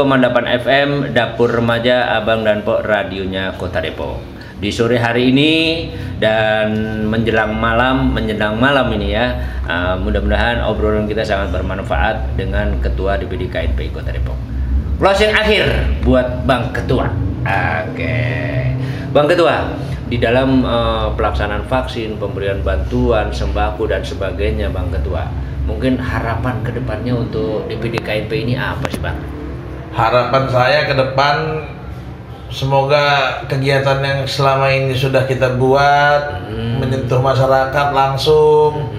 FM 0.60 1.16
Dapur 1.16 1.48
Remaja 1.48 2.20
Abang 2.20 2.44
dan 2.44 2.60
Pok 2.68 2.84
radionya 2.84 3.56
Kota 3.56 3.80
Depok. 3.80 4.20
Di 4.60 4.68
sore 4.68 5.00
hari 5.00 5.32
ini 5.32 5.52
dan 6.20 6.68
menjelang 7.08 7.56
malam, 7.56 8.12
menjelang 8.12 8.60
malam 8.60 8.92
ini 8.92 9.16
ya, 9.16 9.32
uh, 9.64 9.96
mudah-mudahan 9.96 10.60
obrolan 10.68 11.08
kita 11.08 11.24
sangat 11.24 11.48
bermanfaat 11.56 12.36
dengan 12.36 12.76
Ketua 12.84 13.16
DPD 13.16 13.48
KNPI 13.48 13.88
Kota 13.88 14.12
Depok. 14.12 14.57
Closing 14.98 15.30
akhir 15.30 15.62
buat 16.02 16.42
Bang 16.42 16.74
Ketua. 16.74 17.06
Oke, 17.46 18.18
Bang 19.14 19.30
Ketua, 19.30 19.70
di 20.10 20.18
dalam 20.18 20.66
uh, 20.66 21.14
pelaksanaan 21.14 21.70
vaksin, 21.70 22.18
pemberian 22.18 22.66
bantuan, 22.66 23.30
sembako 23.30 23.86
dan 23.86 24.02
sebagainya, 24.02 24.74
Bang 24.74 24.90
Ketua. 24.90 25.30
Mungkin 25.70 26.02
harapan 26.02 26.66
ke 26.66 26.74
depannya 26.74 27.14
untuk 27.14 27.70
DPD 27.70 28.02
KNP 28.02 28.42
ini 28.42 28.58
apa 28.58 28.90
sih, 28.90 28.98
Bang? 28.98 29.22
Harapan 29.94 30.44
saya 30.50 30.90
ke 30.90 30.94
depan 30.98 31.36
semoga 32.50 33.38
kegiatan 33.46 34.02
yang 34.02 34.20
selama 34.26 34.66
ini 34.74 34.98
sudah 34.98 35.30
kita 35.30 35.54
buat 35.62 36.42
menyentuh 36.82 37.22
masyarakat 37.22 37.94
langsung, 37.94 38.90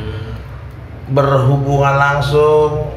berhubungan 1.11 1.99
langsung, 1.99 2.88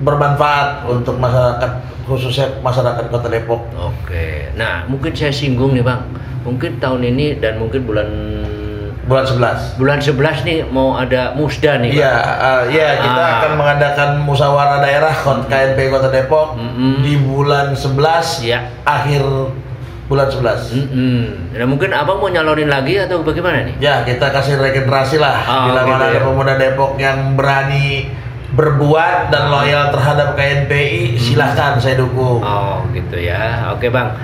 bermanfaat 0.00 0.84
untuk 0.84 1.16
masyarakat 1.16 1.70
khususnya 2.04 2.48
masyarakat 2.58 3.04
Kota 3.08 3.28
Depok. 3.28 3.60
Oke. 3.74 4.48
Nah, 4.54 4.84
mungkin 4.84 5.12
saya 5.12 5.28
singgung 5.28 5.72
nih, 5.72 5.82
Bang. 5.82 6.08
Mungkin 6.40 6.78
tahun 6.78 7.04
ini 7.06 7.36
dan 7.36 7.58
mungkin 7.58 7.84
bulan 7.84 8.08
bulan 9.04 9.24
11. 9.24 9.76
Bulan 9.76 9.98
11 10.00 10.44
nih 10.44 10.58
mau 10.64 10.92
ada 10.92 11.32
musda 11.32 11.76
nih, 11.76 11.96
Iya, 11.96 12.12
uh, 12.12 12.62
iya 12.68 12.88
kita 12.98 13.16
Ah. 13.18 13.32
akan 13.40 13.52
mengadakan 13.56 14.08
musyawarah 14.20 14.78
daerah 14.78 15.12
KNP 15.44 15.88
Kota 15.88 16.08
Depok 16.08 16.60
di 17.00 17.16
bulan 17.16 17.72
11 17.72 18.40
Iya. 18.40 18.68
akhir 18.84 19.24
bulan 20.04 20.28
11. 20.28 20.72
Mm-mm. 20.72 21.52
Nah, 21.52 21.66
mungkin 21.66 21.92
Abang 21.92 22.16
mau 22.16 22.28
nyalonin 22.28 22.68
lagi 22.68 22.96
atau 22.96 23.20
bagaimana 23.20 23.64
nih? 23.64 23.76
Ya, 23.76 24.00
kita 24.02 24.28
kasih 24.28 24.56
regenerasi 24.56 25.16
lah 25.16 25.36
Oh, 25.42 25.64
bila 25.68 25.80
gitu 25.82 25.90
mana 25.90 26.04
ada 26.06 26.12
ya. 26.14 26.24
pemuda 26.24 26.54
Depok 26.56 26.90
yang 26.96 27.32
berani 27.32 28.08
berbuat 28.58 29.30
dan 29.30 29.54
loyal 29.54 29.94
terhadap 29.94 30.34
KNPI, 30.34 31.14
silahkan 31.14 31.78
saya 31.78 31.94
dukung. 31.94 32.42
Oh, 32.42 32.82
gitu 32.90 33.14
ya. 33.14 33.70
Oke, 33.70 33.86
Bang. 33.86 34.18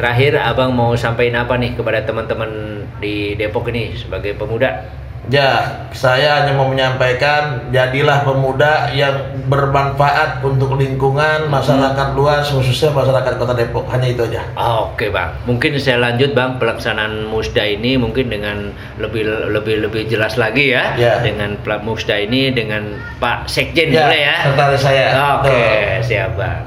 Terakhir 0.00 0.40
Abang 0.40 0.72
mau 0.72 0.96
sampaikan 0.96 1.44
apa 1.44 1.54
nih 1.60 1.76
kepada 1.76 2.02
teman-teman 2.02 2.82
di 2.98 3.36
Depok 3.36 3.68
ini 3.68 3.92
sebagai 3.92 4.34
pemuda? 4.40 5.03
Ya, 5.24 5.80
saya 5.96 6.44
hanya 6.44 6.52
mau 6.52 6.68
menyampaikan 6.68 7.72
jadilah 7.72 8.28
pemuda 8.28 8.92
yang 8.92 9.40
bermanfaat 9.48 10.44
untuk 10.44 10.76
lingkungan 10.76 11.48
masyarakat 11.48 12.12
luas 12.12 12.52
khususnya 12.52 12.92
masyarakat 12.92 13.40
Kota 13.40 13.56
Depok. 13.56 13.88
Hanya 13.88 14.12
itu 14.12 14.20
aja. 14.28 14.44
Oke 14.84 15.08
bang, 15.08 15.32
mungkin 15.48 15.80
saya 15.80 15.96
lanjut 15.96 16.36
bang 16.36 16.60
pelaksanaan 16.60 17.24
musda 17.32 17.64
ini 17.64 17.96
mungkin 17.96 18.28
dengan 18.28 18.68
lebih 19.00 19.24
lebih 19.48 19.88
lebih 19.88 20.02
jelas 20.12 20.36
lagi 20.36 20.76
ya, 20.76 20.92
Ya. 21.00 21.24
dengan 21.24 21.56
musda 21.80 22.20
ini 22.20 22.52
dengan 22.52 22.84
Pak 23.16 23.48
Sekjen 23.48 23.96
Ya, 23.96 24.04
boleh 24.04 24.20
ya? 24.28 24.36
sekretaris 24.44 24.82
saya. 24.84 25.04
Oke 25.40 25.48
Betul. 25.48 26.04
siap 26.04 26.30
bang. 26.36 26.60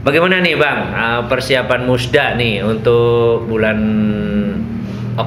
Bagaimana 0.00 0.40
nih 0.40 0.56
bang 0.56 0.80
uh, 0.92 1.20
persiapan 1.28 1.88
musda 1.88 2.36
nih 2.36 2.60
untuk 2.60 3.48
bulan 3.48 3.80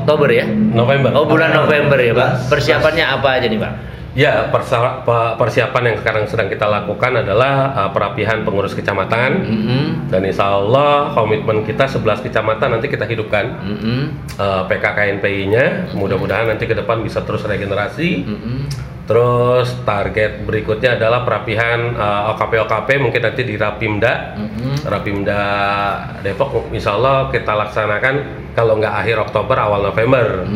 Oktober 0.02 0.30
ya? 0.30 0.46
November. 0.50 1.14
Oh 1.14 1.30
bulan 1.30 1.54
November 1.54 1.98
ya 2.02 2.14
bang. 2.18 2.34
Persiapannya 2.50 3.06
apa 3.06 3.28
aja 3.38 3.48
nih 3.50 3.62
bang? 3.62 3.76
Ya, 4.14 4.46
persiapan 5.42 5.84
yang 5.90 5.98
sekarang 5.98 6.30
sedang 6.30 6.46
kita 6.46 6.70
lakukan 6.70 7.26
adalah 7.26 7.74
uh, 7.74 7.90
perapihan 7.90 8.46
pengurus 8.46 8.78
kecamatan. 8.78 9.42
Dan 10.14 10.22
insya 10.22 10.54
Allah 10.54 11.18
komitmen 11.18 11.66
kita 11.66 11.90
11 11.90 12.22
kecamatan 12.22 12.78
nanti 12.78 12.94
kita 12.94 13.10
hidupkan. 13.10 13.58
Uh, 14.38 14.70
PKKNPI-nya, 14.70 15.98
mudah-mudahan 15.98 16.46
nanti 16.46 16.70
ke 16.70 16.78
depan 16.78 17.02
bisa 17.02 17.26
terus 17.26 17.42
regenerasi. 17.42 18.22
Terus 19.04 19.84
target 19.84 20.48
berikutnya 20.48 20.96
adalah 20.96 21.28
perapihan 21.28 21.92
uh, 21.92 22.32
OKP-OKP 22.34 23.04
mungkin 23.04 23.20
nanti 23.20 23.44
di 23.44 23.60
Rapimda. 23.60 24.40
Rapimda 24.88 25.42
Depok 26.24 26.72
insya 26.72 26.96
Allah 26.96 27.28
kita 27.28 27.52
laksanakan 27.52 28.16
kalau 28.56 28.80
nggak 28.80 28.96
akhir 28.96 29.18
Oktober 29.20 29.60
awal 29.60 29.84
November. 29.84 30.48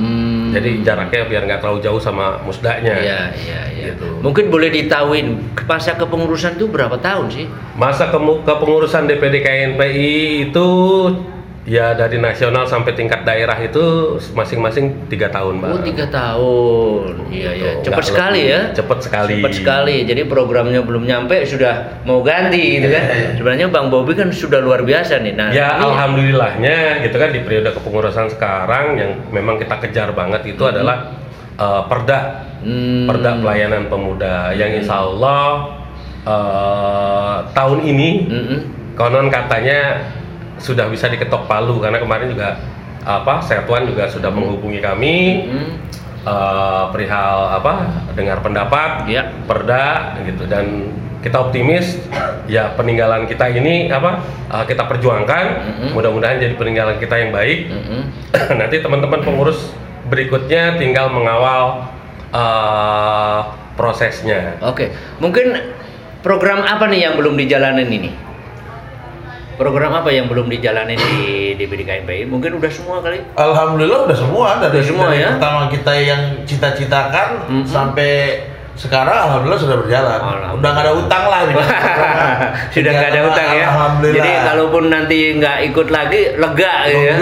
Jadi 0.48 0.80
jaraknya 0.80 1.28
biar 1.28 1.44
nggak 1.44 1.60
terlalu 1.60 1.80
jauh 1.84 2.00
sama 2.00 2.40
musdanya. 2.40 2.96
Iya 2.96 3.20
iya 3.36 3.62
iya. 3.68 3.92
Mungkin 4.24 4.48
boleh 4.48 4.72
ditahuin 4.72 5.60
masa 5.68 6.00
kepengurusan 6.00 6.56
itu 6.56 6.72
berapa 6.72 6.96
tahun 6.98 7.28
sih? 7.28 7.46
Masa 7.76 8.08
kemu- 8.08 8.48
kepengurusan 8.48 9.12
DPD 9.12 9.44
KNPI 9.44 10.16
itu 10.50 10.68
ya 11.68 11.92
dari 11.92 12.16
nasional 12.16 12.64
sampai 12.64 12.96
tingkat 12.96 13.22
daerah 13.22 13.60
itu 13.60 13.84
masing-masing 14.32 15.12
tiga 15.12 15.28
tahun, 15.28 15.60
Mbak. 15.60 15.68
Oh 15.70 15.82
tiga 15.84 16.06
tahun, 16.08 17.28
iya 17.28 17.52
iya, 17.52 17.72
Gitu. 17.76 17.92
cepat 17.92 18.00
Nggak 18.00 18.08
sekali 18.08 18.40
lebih. 18.40 18.54
ya. 18.56 18.62
Cepat 18.72 19.00
sekali. 19.04 19.36
Cepat 19.36 19.54
sekali. 19.54 19.96
Jadi 20.08 20.22
programnya 20.24 20.80
belum 20.80 21.04
nyampe 21.04 21.44
sudah 21.44 21.74
mau 22.08 22.24
ganti 22.24 22.80
gitu 22.80 22.88
kan. 22.88 23.04
Sebenarnya 23.36 23.68
Bang 23.68 23.92
Bobi 23.92 24.16
kan 24.16 24.32
sudah 24.32 24.58
luar 24.58 24.82
biasa 24.82 25.20
nih. 25.20 25.36
Nah, 25.36 25.52
Ya 25.52 25.76
ini- 25.76 25.84
alhamdulillahnya 25.84 26.78
gitu 27.04 27.20
kan 27.20 27.30
di 27.30 27.44
periode 27.44 27.70
kepengurusan 27.70 28.32
sekarang 28.32 28.96
yang 28.96 29.12
memang 29.30 29.60
kita 29.60 29.76
kejar 29.78 30.16
banget 30.16 30.48
itu 30.48 30.64
adalah 30.64 31.20
uh, 31.60 31.84
perda 31.86 32.48
Hmm. 32.58 33.06
perda 33.06 33.38
pelayanan 33.38 33.86
pemuda 33.86 34.50
yang 34.52 34.74
insya 34.74 34.98
Allah 34.98 35.78
uh, 36.26 37.46
tahun 37.54 37.86
ini 37.86 38.10
konon 38.94 39.30
katanya 39.30 40.02
sudah 40.58 40.90
bisa 40.90 41.08
diketok 41.08 41.46
palu 41.46 41.78
karena 41.82 42.02
kemarin 42.02 42.30
juga 42.34 42.58
apa 43.08 43.40
Setuan 43.40 43.88
juga 43.88 44.12
sudah 44.12 44.28
menghubungi 44.28 44.84
kami. 44.84 45.16
Uh, 46.28 46.92
perihal 46.92 47.56
apa 47.56 48.04
dengar 48.12 48.44
pendapat 48.44 49.08
perda 49.48 50.20
gitu. 50.28 50.44
Dan 50.44 50.92
kita 51.24 51.40
optimis 51.40 52.04
ya 52.52 52.76
peninggalan 52.76 53.24
kita 53.32 53.48
ini 53.48 53.88
apa 53.88 54.20
uh, 54.52 54.68
kita 54.68 54.84
perjuangkan. 54.92 55.46
Mudah-mudahan 55.96 56.44
jadi 56.44 56.60
peninggalan 56.60 57.00
kita 57.00 57.16
yang 57.16 57.32
baik. 57.32 57.72
Nanti 58.60 58.84
teman-teman 58.84 59.24
pengurus 59.24 59.72
berikutnya 60.12 60.76
tinggal 60.76 61.16
mengawal 61.16 61.88
uh, 62.36 63.56
prosesnya. 63.80 64.60
Oke, 64.68 64.92
mungkin 65.24 65.72
program 66.26 66.66
apa 66.68 66.92
nih 66.92 67.08
yang 67.08 67.14
belum 67.16 67.40
dijalanin 67.40 67.88
ini? 67.88 68.27
Program 69.58 69.90
apa 69.92 70.10
yang 70.10 70.30
belum 70.30 70.46
dijalani 70.48 70.94
di 70.94 71.14
DPD 71.56 71.82
KMPI? 71.82 72.24
Mungkin 72.26 72.56
udah 72.56 72.70
semua 72.70 73.02
kali. 73.02 73.18
Alhamdulillah 73.34 74.06
udah 74.06 74.14
semua 74.16 74.48
dari, 74.58 74.70
Udah 74.72 74.86
semua 74.86 75.06
dari 75.10 75.18
ya? 75.20 75.34
pertama 75.34 75.62
kita 75.68 75.94
yang 75.94 76.22
cita-citakan 76.46 77.28
sampai 77.66 78.12
sekarang 78.78 79.18
alhamdulillah 79.18 79.58
sudah 79.60 79.78
berjalan. 79.80 80.20
Udah 80.54 80.70
nggak 80.70 80.86
ada 80.86 80.94
utang 80.94 81.24
lah. 81.26 81.40
Sudah 82.78 82.92
nggak 82.94 83.10
ada 83.10 83.22
utang 83.26 83.48
ya. 83.52 83.66
Alhamdulillah. 83.68 84.18
Jadi 84.22 84.32
kalaupun 84.46 84.84
nanti 84.88 85.18
nggak 85.34 85.58
ikut 85.66 85.88
lagi 85.90 86.22
lega 86.38 86.74
gitu 86.86 87.02
ya. 87.02 87.16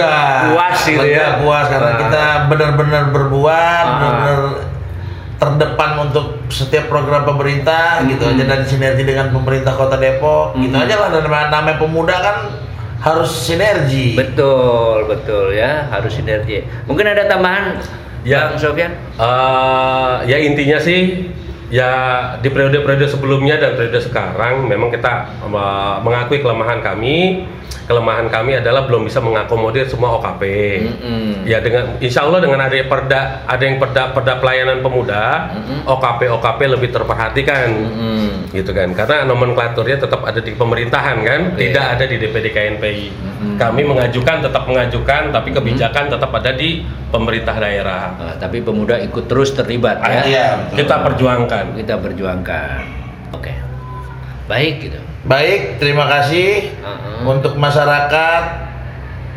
Puas 0.52 0.78
gitu 0.84 1.00
Lega, 1.00 1.15
ya. 1.15 1.28
puas 1.39 1.65
karena 1.71 1.88
Ah. 1.88 1.98
kita 1.98 2.24
benar-benar 2.52 3.04
berbuat, 3.10 3.56
Ah. 3.82 3.95
benar-benar 3.95 4.38
terdepan 5.36 6.08
untuk 6.08 6.48
setiap 6.48 6.88
program 6.88 7.28
pemerintah 7.28 8.02
gitu 8.08 8.24
aja 8.24 8.43
dan 8.48 8.62
sinergi 8.63 9.04
dengan 9.04 9.36
pemerintah 9.36 9.76
Kota 9.76 10.00
Depok 10.00 10.56
gitu 10.58 10.76
aja 10.76 10.95
lah 10.95 11.10
dan 11.12 11.21
namanya, 11.28 11.48
namanya 11.52 11.78
pemuda 11.78 12.15
kan 12.24 12.38
harus 13.04 13.30
sinergi. 13.30 14.15
Betul, 14.17 15.06
betul 15.12 15.54
ya, 15.54 15.91
harus 15.91 16.15
sinergi. 16.15 16.65
Mungkin 16.88 17.06
ada 17.06 17.28
tambahan 17.30 17.84
Ya. 18.26 18.50
Bang 18.50 18.58
Sofyan? 18.58 18.91
Eh, 19.21 20.13
ya 20.26 20.38
intinya 20.41 20.82
sih 20.82 21.30
ya 21.69 21.91
di 22.39 22.49
periode-periode 22.49 23.10
sebelumnya 23.10 23.58
dan 23.58 23.73
periode 23.73 24.01
sekarang 24.01 24.69
memang 24.69 24.93
kita 24.93 25.30
eh, 25.45 25.95
mengakui 26.01 26.39
kelemahan 26.41 26.82
kami. 26.82 27.45
Kelemahan 27.86 28.34
kami 28.34 28.58
adalah 28.58 28.89
belum 28.89 29.06
bisa 29.06 29.21
mengakomodir 29.21 29.86
semua 29.86 30.17
OKP. 30.17 30.41
Ya 31.45 31.62
dengan 31.62 31.93
insya 32.01 32.25
Allah 32.25 32.41
dengan 32.41 32.58
ada 32.58 32.73
perda 32.82 33.45
ada 33.45 33.62
yang 33.62 33.78
perda 33.78 34.10
perda 34.10 34.41
pelayanan 34.41 34.82
pemuda, 34.82 35.54
OKP 35.86 36.34
OKP 36.34 36.60
lebih 36.65 36.89
terperhatikan, 36.89 37.69
gitu 38.49 38.73
kan? 38.73 38.89
Karena 38.89 39.30
nomenklaturnya 39.30 40.01
tetap 40.01 40.25
ada 40.25 40.41
di 40.41 40.58
pemerintahan 40.58 41.17
kan, 41.21 41.41
tidak 41.62 41.86
ada 41.97 42.04
di 42.10 42.15
DPD 42.17 42.47
KNPI. 42.49 43.08
Kami 43.62 43.82
mengajukan 43.86 44.38
tetap 44.41 44.65
mengajukan, 44.65 45.30
tapi 45.30 45.49
kebijakan 45.54 46.10
tetap 46.10 46.34
ada 46.34 46.51
di 46.58 46.82
pemerintah 47.13 47.56
daerah. 47.56 48.04
Ah, 48.17 48.36
tapi 48.36 48.60
pemuda 48.65 48.97
ikut 48.99 49.30
terus 49.30 49.56
terlibat 49.56 50.01
ya. 50.04 50.21
Iya, 50.25 50.47
betul. 50.58 50.75
Kita 50.84 50.95
perjuangkan. 51.06 51.55
Kita 51.76 51.96
perjuangkan. 52.02 52.82
Oke. 53.32 53.54
Baik 54.46 54.74
gitu. 54.89 55.00
Baik, 55.26 55.82
terima 55.82 56.06
kasih 56.06 56.70
untuk 57.26 57.58
masyarakat 57.58 58.44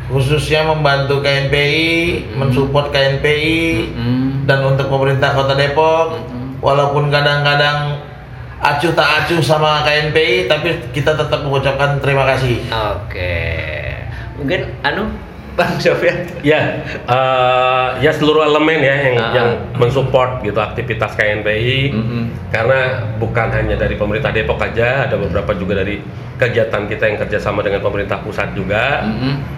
khususnya 0.08 0.64
membantu 0.64 1.20
KNPI, 1.24 2.28
mensupport 2.36 2.92
KNPI 2.92 3.92
dan 4.44 4.64
untuk 4.64 4.88
pemerintah 4.92 5.32
Kota 5.32 5.56
Depok. 5.56 6.20
Walaupun 6.58 7.08
kadang-kadang 7.08 8.02
acuh 8.58 8.92
tak 8.92 9.08
acuh 9.24 9.40
sama 9.40 9.86
KNPI, 9.86 10.50
tapi 10.50 10.76
kita 10.92 11.16
tetap 11.16 11.40
mengucapkan 11.46 11.96
terima 12.02 12.26
kasih. 12.28 12.60
Oke. 12.68 13.36
Mungkin 14.36 14.60
anu 14.82 15.08
Bang 15.58 15.74
Sofyan. 15.82 16.22
Ya, 16.46 16.86
eh, 17.02 17.88
ya 17.98 18.14
seluruh 18.14 18.46
elemen 18.46 18.78
ya 18.78 18.94
yang 19.10 19.16
Ah. 19.18 19.32
yang 19.34 19.48
mensupport 19.74 20.38
gitu 20.40 20.54
aktivitas 20.56 21.18
KNPI 21.18 21.90
karena 22.48 22.80
bukan 23.18 23.50
hanya 23.50 23.74
dari 23.74 23.98
pemerintah 23.98 24.30
Depok 24.30 24.62
aja, 24.62 25.10
ada 25.10 25.18
beberapa 25.18 25.50
juga 25.52 25.82
dari 25.82 25.98
kegiatan 26.38 26.86
kita 26.86 27.04
yang 27.10 27.18
kerjasama 27.18 27.66
dengan 27.66 27.82
pemerintah 27.82 28.22
pusat 28.22 28.54
juga. 28.54 29.02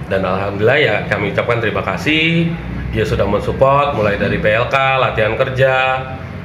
Dan 0.09 0.25
alhamdulillah 0.25 0.79
ya 0.81 0.95
kami 1.05 1.31
ucapkan 1.31 1.61
terima 1.61 1.85
kasih. 1.85 2.49
Dia 2.91 3.05
sudah 3.05 3.29
mensupport 3.29 3.95
mulai 3.95 4.17
dari 4.17 4.41
PLK, 4.41 4.75
latihan 4.99 5.37
kerja, 5.37 5.75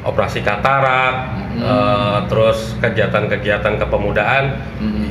operasi 0.05 0.43
katarak, 0.43 1.13
eh, 1.57 2.17
terus 2.27 2.75
kegiatan-kegiatan 2.77 3.79
kepemudaan 3.79 4.43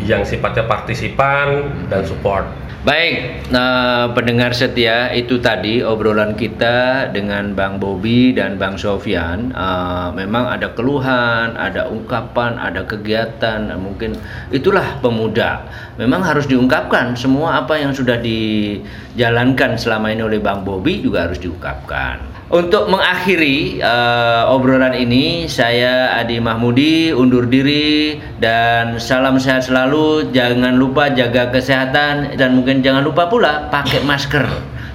yang 0.04 0.22
sifatnya 0.22 0.68
partisipan 0.68 1.64
dan 1.88 2.04
support. 2.04 2.44
Baik, 2.84 3.48
nah, 3.48 4.12
pendengar 4.12 4.52
setia 4.52 5.08
itu 5.16 5.40
tadi 5.40 5.80
obrolan 5.80 6.36
kita 6.36 7.08
dengan 7.16 7.56
Bang 7.56 7.80
Bobi 7.80 8.36
dan 8.36 8.60
Bang 8.60 8.76
Sofyan. 8.76 9.56
Eh, 9.56 10.08
memang 10.12 10.52
ada 10.52 10.68
keluhan, 10.76 11.56
ada 11.56 11.88
ungkapan, 11.88 12.60
ada 12.60 12.84
kegiatan. 12.84 13.72
Mungkin 13.80 14.20
itulah 14.52 15.00
pemuda. 15.00 15.64
Memang 15.96 16.28
harus 16.28 16.44
diungkapkan 16.44 17.16
semua 17.16 17.64
apa 17.64 17.80
yang 17.80 17.96
sudah 17.96 18.20
dijalankan 18.20 19.80
selama 19.80 20.12
ini 20.12 20.20
oleh 20.20 20.44
Bang 20.44 20.60
Bobi 20.60 21.00
juga 21.00 21.24
harus 21.24 21.40
diungkapkan. 21.40 22.33
Untuk 22.54 22.86
mengakhiri 22.86 23.82
eh, 23.82 24.42
obrolan 24.46 24.94
ini, 24.94 25.50
saya 25.50 26.14
Adi 26.22 26.38
Mahmudi 26.38 27.10
undur 27.10 27.50
diri 27.50 28.22
dan 28.38 29.02
salam 29.02 29.42
sehat 29.42 29.66
selalu. 29.66 30.30
Jangan 30.30 30.78
lupa 30.78 31.10
jaga 31.10 31.50
kesehatan 31.50 32.38
dan 32.38 32.54
mungkin 32.54 32.78
jangan 32.78 33.02
lupa 33.02 33.26
pula 33.26 33.66
pakai 33.74 34.06
masker. 34.06 34.46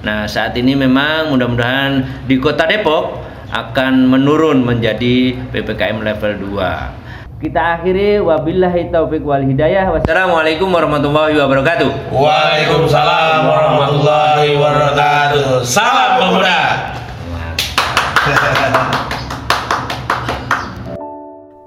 Nah, 0.08 0.24
saat 0.24 0.56
ini 0.56 0.72
memang 0.72 1.36
mudah-mudahan 1.36 2.24
di 2.24 2.40
Kota 2.40 2.64
Depok 2.64 3.20
akan 3.52 4.08
menurun 4.08 4.64
menjadi 4.64 5.36
PPKM 5.52 6.00
level 6.00 6.32
2. 6.56 7.44
Kita 7.44 7.76
akhiri 7.76 8.24
wabillahi 8.24 8.88
taufik 8.88 9.20
wal 9.20 9.44
hidayah. 9.44 10.00
Wassalamualaikum 10.00 10.72
warahmatullahi 10.72 11.36
wabarakatuh. 11.36 12.08
Waalaikumsalam 12.08 13.40
warahmatullahi 13.44 14.56
wabarakatuh. 14.56 15.60
Salam 15.60 16.24
pemuda. 16.24 16.89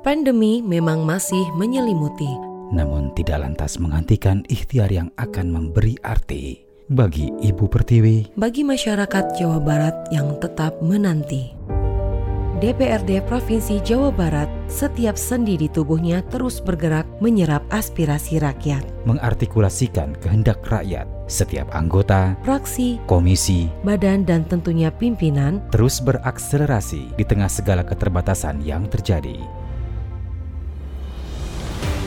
Pandemi 0.04 0.60
memang 0.64 1.04
masih 1.08 1.44
menyelimuti. 1.60 2.54
namun 2.74 3.14
tidak 3.14 3.46
lantas 3.46 3.78
menghentikan 3.78 4.42
ikhtiar 4.50 4.90
yang 4.90 5.14
akan 5.22 5.54
memberi 5.54 5.94
arti 6.02 6.66
bagi 6.90 7.30
Ibu 7.30 7.70
Pertiwi 7.70 8.34
bagi 8.34 8.66
masyarakat 8.66 9.38
Jawa 9.38 9.62
Barat 9.62 9.94
yang 10.10 10.42
tetap 10.42 10.82
menanti. 10.82 11.54
DPRD 12.58 13.28
Provinsi 13.28 13.84
Jawa 13.84 14.10
Barat 14.10 14.48
setiap 14.72 15.20
sendi 15.20 15.60
di 15.60 15.68
tubuhnya 15.68 16.24
terus 16.32 16.64
bergerak 16.64 17.04
menyerap 17.20 17.62
aspirasi 17.70 18.40
rakyat. 18.40 18.82
mengartikulasikan 19.04 20.16
kehendak 20.24 20.64
rakyat. 20.66 21.06
Setiap 21.26 21.72
anggota, 21.72 22.36
Praksi, 22.44 23.00
komisi, 23.08 23.72
badan 23.88 24.28
dan 24.28 24.44
tentunya 24.44 24.92
pimpinan 24.92 25.64
terus 25.72 26.04
berakselerasi 26.04 27.16
di 27.16 27.24
tengah 27.24 27.48
segala 27.48 27.82
keterbatasan 27.88 28.60
yang 28.60 28.86
terjadi. 28.92 29.40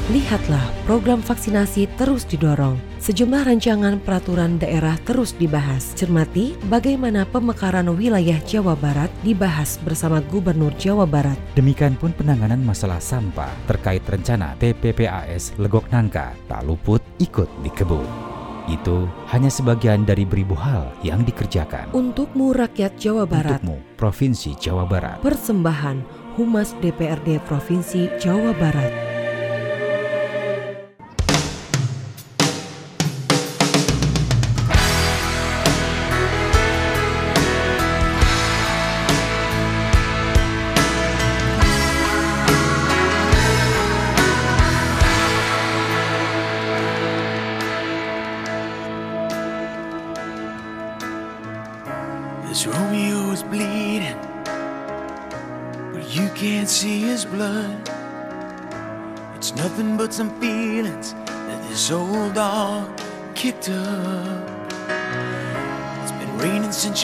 Lihatlah 0.07 0.63
program 0.87 1.19
vaksinasi 1.19 1.91
terus 1.99 2.23
didorong. 2.23 2.79
Sejumlah 3.03 3.43
rancangan 3.43 3.99
peraturan 3.99 4.55
daerah 4.55 4.95
terus 5.03 5.35
dibahas. 5.35 5.99
Cermati 5.99 6.55
bagaimana 6.71 7.27
pemekaran 7.27 7.91
wilayah 7.91 8.39
Jawa 8.47 8.79
Barat 8.79 9.11
dibahas 9.27 9.83
bersama 9.83 10.23
Gubernur 10.23 10.71
Jawa 10.79 11.11
Barat. 11.11 11.35
Demikian 11.59 11.99
pun 11.99 12.15
penanganan 12.15 12.63
masalah 12.63 13.03
sampah 13.03 13.51
terkait 13.67 14.07
rencana 14.07 14.55
TPPAS 14.63 15.59
Legok 15.59 15.91
Nangka 15.91 16.39
tak 16.47 16.63
luput 16.63 17.03
ikut 17.19 17.51
dikebut. 17.67 18.36
Itu 18.67 19.07
hanya 19.31 19.47
sebagian 19.47 20.03
dari 20.03 20.27
beribu 20.27 20.59
hal 20.59 20.91
yang 21.07 21.23
dikerjakan. 21.23 21.91
Untukmu 21.95 22.51
rakyat 22.51 22.99
Jawa 22.99 23.23
Barat, 23.23 23.63
Untukmu, 23.63 23.79
Provinsi 23.95 24.59
Jawa 24.59 24.83
Barat. 24.85 25.23
persembahan 25.23 26.03
Humas 26.37 26.75
DPRD 26.83 27.41
Provinsi 27.47 28.11
Jawa 28.21 28.53
Barat. 28.59 29.16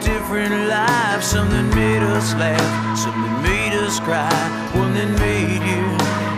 different 0.00 0.68
life. 0.68 1.22
Something 1.22 1.68
made 1.70 2.02
us 2.02 2.34
laugh, 2.34 2.98
something 2.98 3.42
made 3.42 3.72
us 3.72 4.00
cry, 4.00 4.30
one 4.74 4.94
that 4.94 5.10
made 5.18 5.62
you 5.62 5.84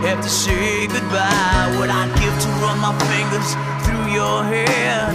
have 0.07 0.21
to 0.23 0.29
say 0.29 0.87
goodbye. 0.87 1.77
What 1.79 1.91
I'd 1.91 2.13
give 2.19 2.37
to 2.45 2.49
run 2.63 2.79
my 2.81 2.93
fingers 3.13 3.55
through 3.85 4.13
your 4.13 4.45
hair, 4.45 5.09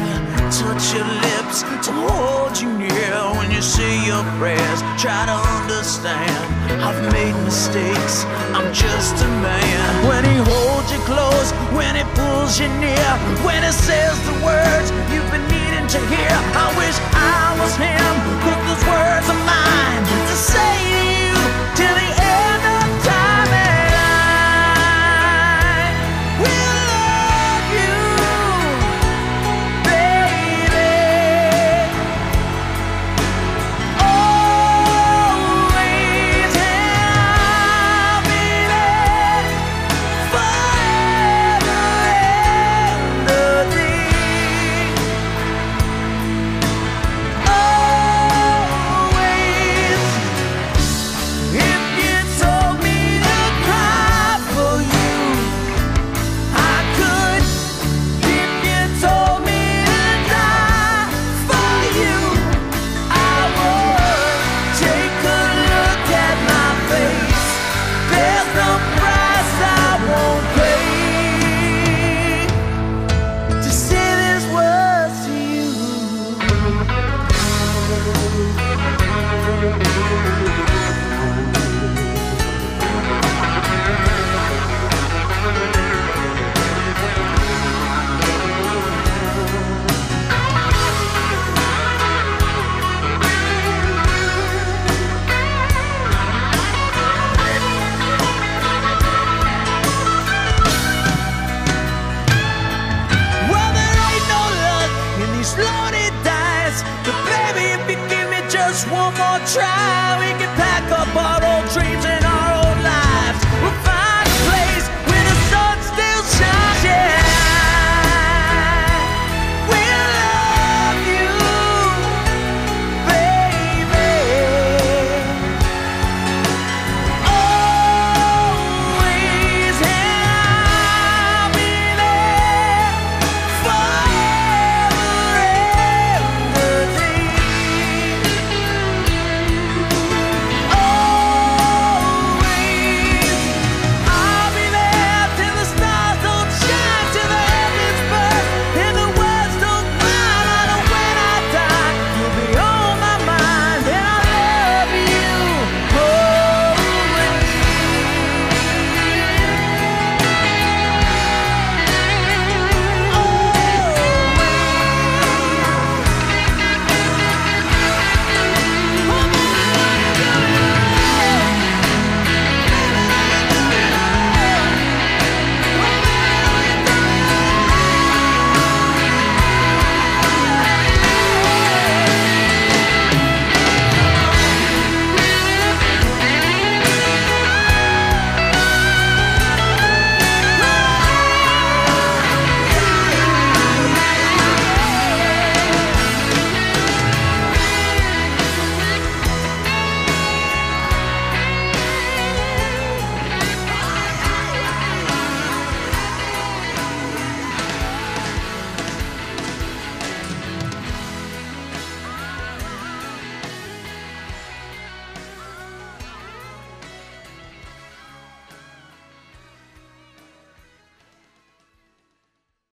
touch 0.52 0.94
your 0.94 1.08
lips, 1.26 1.64
to 1.86 1.92
hold 1.92 2.58
you 2.60 2.70
near 2.78 3.16
when 3.38 3.52
you 3.52 3.62
say 3.62 4.06
your 4.06 4.24
prayers. 4.38 4.80
Try 5.02 5.26
to 5.26 5.38
understand, 5.58 6.46
I've 6.82 7.02
made 7.12 7.36
mistakes, 7.44 8.26
I'm 8.54 8.74
just 8.74 9.16
a 9.24 9.28
man. 9.42 10.08
When 10.08 10.24
he 10.24 10.38
holds 10.38 10.92
you 10.92 11.00
close, 11.10 11.52
when 11.74 11.96
he 11.96 12.04
pulls 12.14 12.60
you 12.60 12.68
near, 12.80 13.10
when 13.46 13.64
he 13.64 13.72
says 13.72 14.16
the 14.26 14.36
words 14.46 14.88
you've 15.12 15.30
been 15.32 15.46
needing 15.50 15.88
to 15.88 16.00
hear. 16.14 16.36
I 16.54 16.68
wish 16.78 16.98
I 17.14 17.58
was 17.62 17.74
him, 17.76 18.14
cause 18.44 18.62
those 18.68 18.84
words 18.86 19.28
are 19.30 19.42
mine 19.46 20.04
to 20.30 20.36
say 20.36 20.95